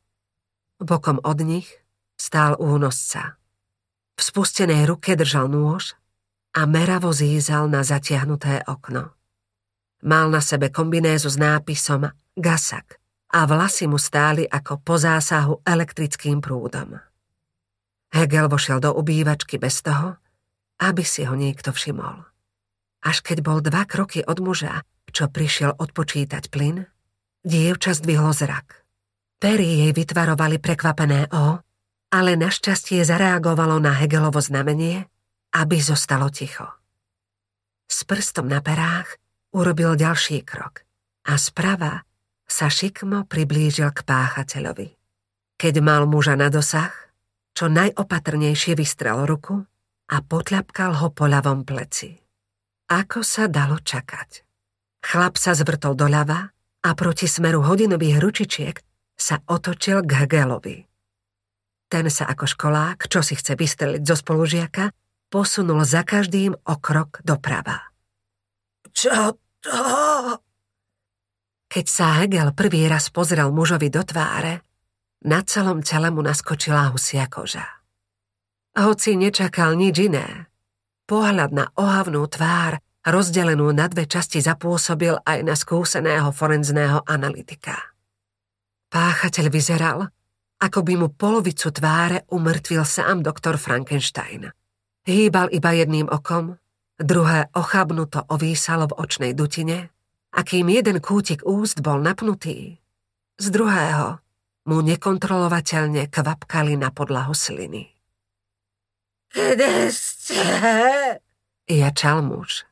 Bokom 0.83 1.23
od 1.23 1.39
nich 1.47 1.71
stál 2.19 2.59
únosca. 2.59 3.39
V 4.15 4.21
spustenej 4.23 4.87
ruke 4.87 5.19
držal 5.19 5.51
nôž 5.51 5.99
a 6.55 6.67
meravo 6.71 7.11
zízal 7.11 7.67
na 7.67 7.83
zatiahnuté 7.83 8.63
okno. 8.67 9.11
Mal 10.07 10.31
na 10.31 10.39
sebe 10.39 10.71
kombinézu 10.71 11.33
s 11.33 11.41
nápisom 11.41 12.13
Gasak 12.39 13.03
a 13.35 13.47
vlasy 13.51 13.91
mu 13.91 13.99
stáli 13.99 14.47
ako 14.47 14.79
po 14.85 14.95
zásahu 14.95 15.67
elektrickým 15.67 16.39
prúdom. 16.39 17.01
Hegel 18.15 18.47
vošiel 18.47 18.79
do 18.79 18.95
ubývačky 18.95 19.59
bez 19.59 19.83
toho, 19.83 20.15
aby 20.79 21.03
si 21.03 21.27
ho 21.27 21.35
niekto 21.35 21.75
všimol. 21.75 22.23
Až 23.03 23.27
keď 23.27 23.43
bol 23.43 23.59
dva 23.59 23.83
kroky 23.89 24.23
od 24.23 24.39
muža, 24.39 24.87
čo 25.11 25.27
prišiel 25.27 25.75
odpočítať 25.75 26.47
plyn, 26.47 26.87
dievča 27.43 27.99
zdvihlo 27.99 28.31
zrak. 28.31 28.84
Pery 29.39 29.87
jej 29.87 29.93
vytvarovali 29.93 30.57
prekvapené 30.63 31.29
O, 31.35 31.61
ale 32.15 32.39
našťastie 32.39 33.03
zareagovalo 33.03 33.83
na 33.83 33.93
Hegelovo 33.99 34.39
znamenie, 34.39 35.11
aby 35.55 35.83
zostalo 35.83 36.31
ticho. 36.31 36.67
S 37.91 38.07
prstom 38.07 38.47
na 38.47 38.63
perách 38.63 39.19
urobil 39.55 39.95
ďalší 39.99 40.43
krok 40.43 40.87
a 41.27 41.39
sprava 41.39 42.07
sa 42.45 42.71
šikmo 42.71 43.27
priblížil 43.27 43.91
k 43.91 44.01
páchateľovi. 44.07 44.95
Keď 45.59 45.75
mal 45.81 46.07
muža 46.07 46.35
na 46.35 46.51
dosah, 46.51 46.93
čo 47.55 47.71
najopatrnejšie 47.71 48.75
vystrel 48.75 49.23
ruku 49.25 49.63
a 50.11 50.17
potľapkal 50.21 50.99
ho 51.01 51.09
po 51.15 51.31
ľavom 51.31 51.63
pleci. 51.63 52.19
Ako 52.91 53.25
sa 53.25 53.49
dalo 53.49 53.81
čakať? 53.81 54.45
Chlap 55.01 55.41
sa 55.41 55.57
zvrtol 55.57 55.97
doľava 55.97 56.53
a 56.85 56.91
proti 56.93 57.25
smeru 57.25 57.65
hodinových 57.65 58.19
ručičiek 58.21 58.77
sa 59.15 59.41
otočil 59.47 60.03
k 60.03 60.25
Hegelovi. 60.25 60.79
Ten 61.89 62.11
sa 62.11 62.27
ako 62.27 62.51
školák, 62.51 63.07
čo 63.07 63.23
si 63.23 63.39
chce 63.39 63.55
vystreliť 63.55 64.03
zo 64.03 64.17
spolužiaka, 64.19 64.91
posunul 65.31 65.87
za 65.87 66.03
každým 66.03 66.55
o 66.55 66.75
krok 66.83 67.23
doprava. 67.23 67.95
Čo 68.91 69.39
to? 69.63 69.79
Keď 71.71 71.87
sa 71.87 72.23
Hegel 72.23 72.55
prvý 72.55 72.87
raz 72.87 73.11
pozrel 73.11 73.51
mužovi 73.51 73.91
do 73.91 74.03
tváre, 74.03 74.63
na 75.25 75.41
celom 75.43 75.81
tele 75.81 76.11
mu 76.13 76.21
naskočila 76.21 76.93
husia 76.93 77.31
koža. 77.31 77.65
Hoci 78.75 79.15
nečakal 79.15 79.79
nič 79.79 80.11
iné, 80.11 80.51
pohľad 81.07 81.55
na 81.55 81.71
ohavnú 81.79 82.27
tvár, 82.27 82.83
rozdelenú 83.07 83.71
na 83.71 83.87
dve 83.87 84.11
časti 84.11 84.43
zapôsobil 84.43 85.15
aj 85.23 85.39
na 85.47 85.55
skúseného 85.55 86.35
forenzného 86.35 87.07
analytika. 87.07 87.94
Páchateľ 88.95 89.51
vyzeral, 89.51 90.07
ako 90.63 90.79
by 90.87 90.95
mu 90.95 91.11
polovicu 91.11 91.75
tváre 91.75 92.31
umrtvil 92.31 92.87
sám 92.87 93.27
doktor 93.27 93.59
Frankenstein. 93.59 94.55
Hýbal 95.03 95.51
iba 95.51 95.75
jedným 95.75 96.07
okom, 96.07 96.55
druhé 96.95 97.51
ochabnuto 97.59 98.23
ovísalo 98.31 98.87
v 98.87 98.97
očnej 99.03 99.33
dutine 99.35 99.91
a 100.31 100.47
kým 100.47 100.71
jeden 100.71 101.03
kútik 101.03 101.43
úst 101.43 101.83
bol 101.83 101.99
napnutý, 101.99 102.79
z 103.35 103.47
druhého 103.51 104.23
mu 104.71 104.79
nekontrolovateľne 104.79 106.07
kvapkali 106.07 106.79
na 106.79 106.95
podlahu 106.95 107.35
sliny. 107.35 107.91
Kde 109.35 109.91
ste? 109.91 110.39
Jačal 111.67 112.23
muž. 112.23 112.63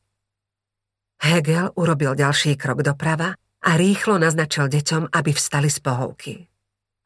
Hegel 1.19 1.75
urobil 1.75 2.15
ďalší 2.15 2.55
krok 2.55 2.79
doprava 2.79 3.35
a 3.63 3.79
rýchlo 3.79 4.19
naznačil 4.19 4.67
deťom, 4.67 5.15
aby 5.15 5.31
vstali 5.31 5.71
z 5.71 5.79
pohovky. 5.79 6.33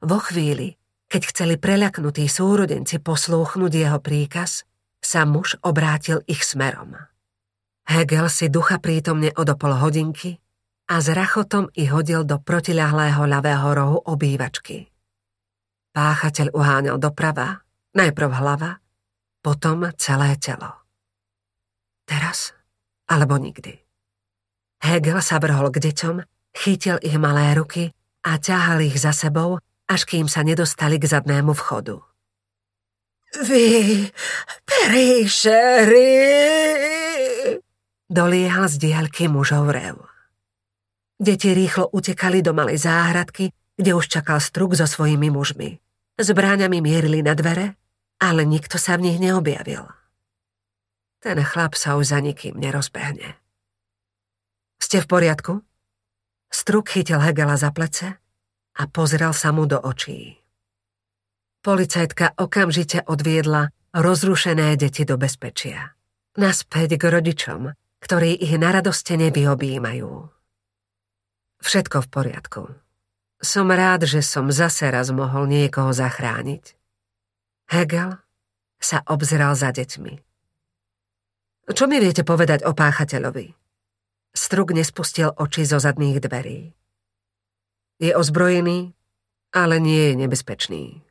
Vo 0.02 0.18
chvíli, 0.18 0.74
keď 1.08 1.22
chceli 1.32 1.56
preľaknutí 1.62 2.26
súrodenci 2.26 3.00
poslúchnuť 3.00 3.72
jeho 3.72 4.00
príkaz, 4.02 4.66
sa 4.98 5.24
muž 5.24 5.56
obrátil 5.62 6.26
ich 6.26 6.42
smerom. 6.42 6.98
Hegel 7.88 8.28
si 8.28 8.52
ducha 8.52 8.82
prítomne 8.82 9.32
odopol 9.38 9.78
hodinky 9.78 10.42
a 10.92 11.00
s 11.00 11.08
rachotom 11.08 11.72
ich 11.72 11.94
hodil 11.94 12.28
do 12.28 12.42
protiľahlého 12.42 13.24
ľavého 13.24 13.68
rohu 13.72 13.98
obývačky. 14.04 14.92
Páchateľ 15.96 16.52
uháňal 16.52 16.98
doprava, 17.00 17.64
najprv 17.96 18.30
hlava, 18.44 18.84
potom 19.40 19.88
celé 19.96 20.36
telo. 20.36 20.84
Teraz 22.04 22.52
alebo 23.08 23.40
nikdy. 23.40 23.80
Hegel 24.84 25.24
sa 25.24 25.40
vrhol 25.40 25.72
k 25.72 25.80
deťom, 25.90 26.37
chytil 26.58 26.98
ich 27.06 27.22
malé 27.22 27.54
ruky 27.54 27.94
a 28.26 28.42
ťahal 28.42 28.82
ich 28.82 28.98
za 28.98 29.14
sebou, 29.14 29.62
až 29.86 30.02
kým 30.10 30.26
sa 30.26 30.42
nedostali 30.42 30.98
k 30.98 31.06
zadnému 31.06 31.54
vchodu. 31.54 32.02
Vy, 33.46 34.10
príšery! 34.66 36.10
Doliehal 38.08 38.72
z 38.72 38.76
diaľky 38.80 39.28
mužov 39.28 39.70
rev. 39.70 40.00
Deti 41.20 41.52
rýchlo 41.52 41.92
utekali 41.92 42.40
do 42.42 42.56
malej 42.56 42.88
záhradky, 42.88 43.52
kde 43.78 43.92
už 43.94 44.08
čakal 44.08 44.40
struk 44.40 44.74
so 44.74 44.88
svojimi 44.88 45.30
mužmi. 45.30 45.78
Zbráňami 46.18 46.82
mierili 46.82 47.22
na 47.22 47.38
dvere, 47.38 47.78
ale 48.18 48.48
nikto 48.48 48.82
sa 48.82 48.98
v 48.98 49.12
nich 49.12 49.18
neobjavil. 49.22 49.86
Ten 51.22 51.38
chlap 51.44 51.76
sa 51.76 52.00
už 52.00 52.16
za 52.16 52.20
nikým 52.24 52.58
nerozbehne. 52.58 53.36
Ste 54.80 55.04
v 55.04 55.08
poriadku? 55.10 55.54
Struk 56.48 56.90
chytil 56.96 57.20
Hegela 57.20 57.60
za 57.60 57.72
plece 57.76 58.18
a 58.78 58.84
pozrel 58.88 59.34
sa 59.36 59.52
mu 59.52 59.68
do 59.68 59.80
očí. 59.80 60.40
Policajtka 61.66 62.38
okamžite 62.40 63.04
odviedla 63.04 63.74
rozrušené 63.92 64.78
deti 64.80 65.04
do 65.04 65.20
bezpečia. 65.20 65.98
Naspäť 66.38 67.02
k 67.02 67.04
rodičom, 67.10 67.74
ktorí 68.00 68.38
ich 68.38 68.54
na 68.62 68.70
radoste 68.72 69.18
nevyobímajú. 69.18 70.30
Všetko 71.58 71.98
v 72.06 72.08
poriadku. 72.08 72.64
Som 73.42 73.74
rád, 73.74 74.06
že 74.06 74.22
som 74.22 74.54
zase 74.54 74.90
raz 74.90 75.10
mohol 75.10 75.50
niekoho 75.50 75.90
zachrániť. 75.94 76.78
Hegel 77.74 78.22
sa 78.78 79.02
obzeral 79.10 79.58
za 79.58 79.74
deťmi. 79.74 80.14
Čo 81.68 81.84
mi 81.90 82.00
viete 82.00 82.24
povedať 82.24 82.64
o 82.64 82.72
páchateľovi? 82.72 83.67
Struk 84.38 84.70
nespustil 84.70 85.34
oči 85.34 85.66
zo 85.66 85.82
zadných 85.82 86.22
dverí. 86.22 86.70
Je 87.98 88.14
ozbrojený, 88.14 88.94
ale 89.50 89.82
nie 89.82 90.14
je 90.14 90.14
nebezpečný. 90.14 91.02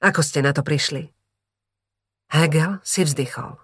Ako 0.00 0.24
ste 0.24 0.40
na 0.40 0.56
to 0.56 0.64
prišli? 0.64 1.12
Hegel 2.32 2.80
si 2.80 3.04
vzdychol. 3.04 3.60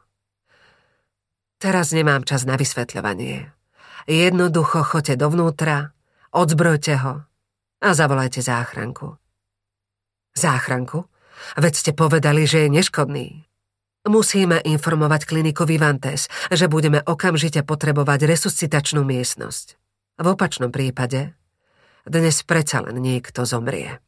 Teraz 1.56 1.96
nemám 1.96 2.28
čas 2.28 2.44
na 2.44 2.60
vysvetľovanie. 2.60 3.48
Jednoducho 4.04 4.84
choďte 4.84 5.24
dovnútra, 5.24 5.96
odzbrojte 6.28 6.94
ho 7.00 7.24
a 7.80 7.88
zavolajte 7.96 8.44
záchranku. 8.44 9.16
Záchranku? 10.36 11.08
Veď 11.56 11.72
ste 11.80 11.92
povedali, 11.96 12.44
že 12.44 12.68
je 12.68 12.76
neškodný. 12.76 13.48
Musíme 14.02 14.58
informovať 14.58 15.30
kliniku 15.30 15.62
Vivantes, 15.62 16.26
že 16.50 16.66
budeme 16.66 16.98
okamžite 17.06 17.62
potrebovať 17.62 18.26
resuscitačnú 18.26 19.06
miestnosť. 19.06 19.78
V 20.18 20.26
opačnom 20.26 20.74
prípade 20.74 21.38
dnes 22.02 22.42
predsa 22.42 22.82
len 22.82 22.98
niekto 22.98 23.46
zomrie. 23.46 24.02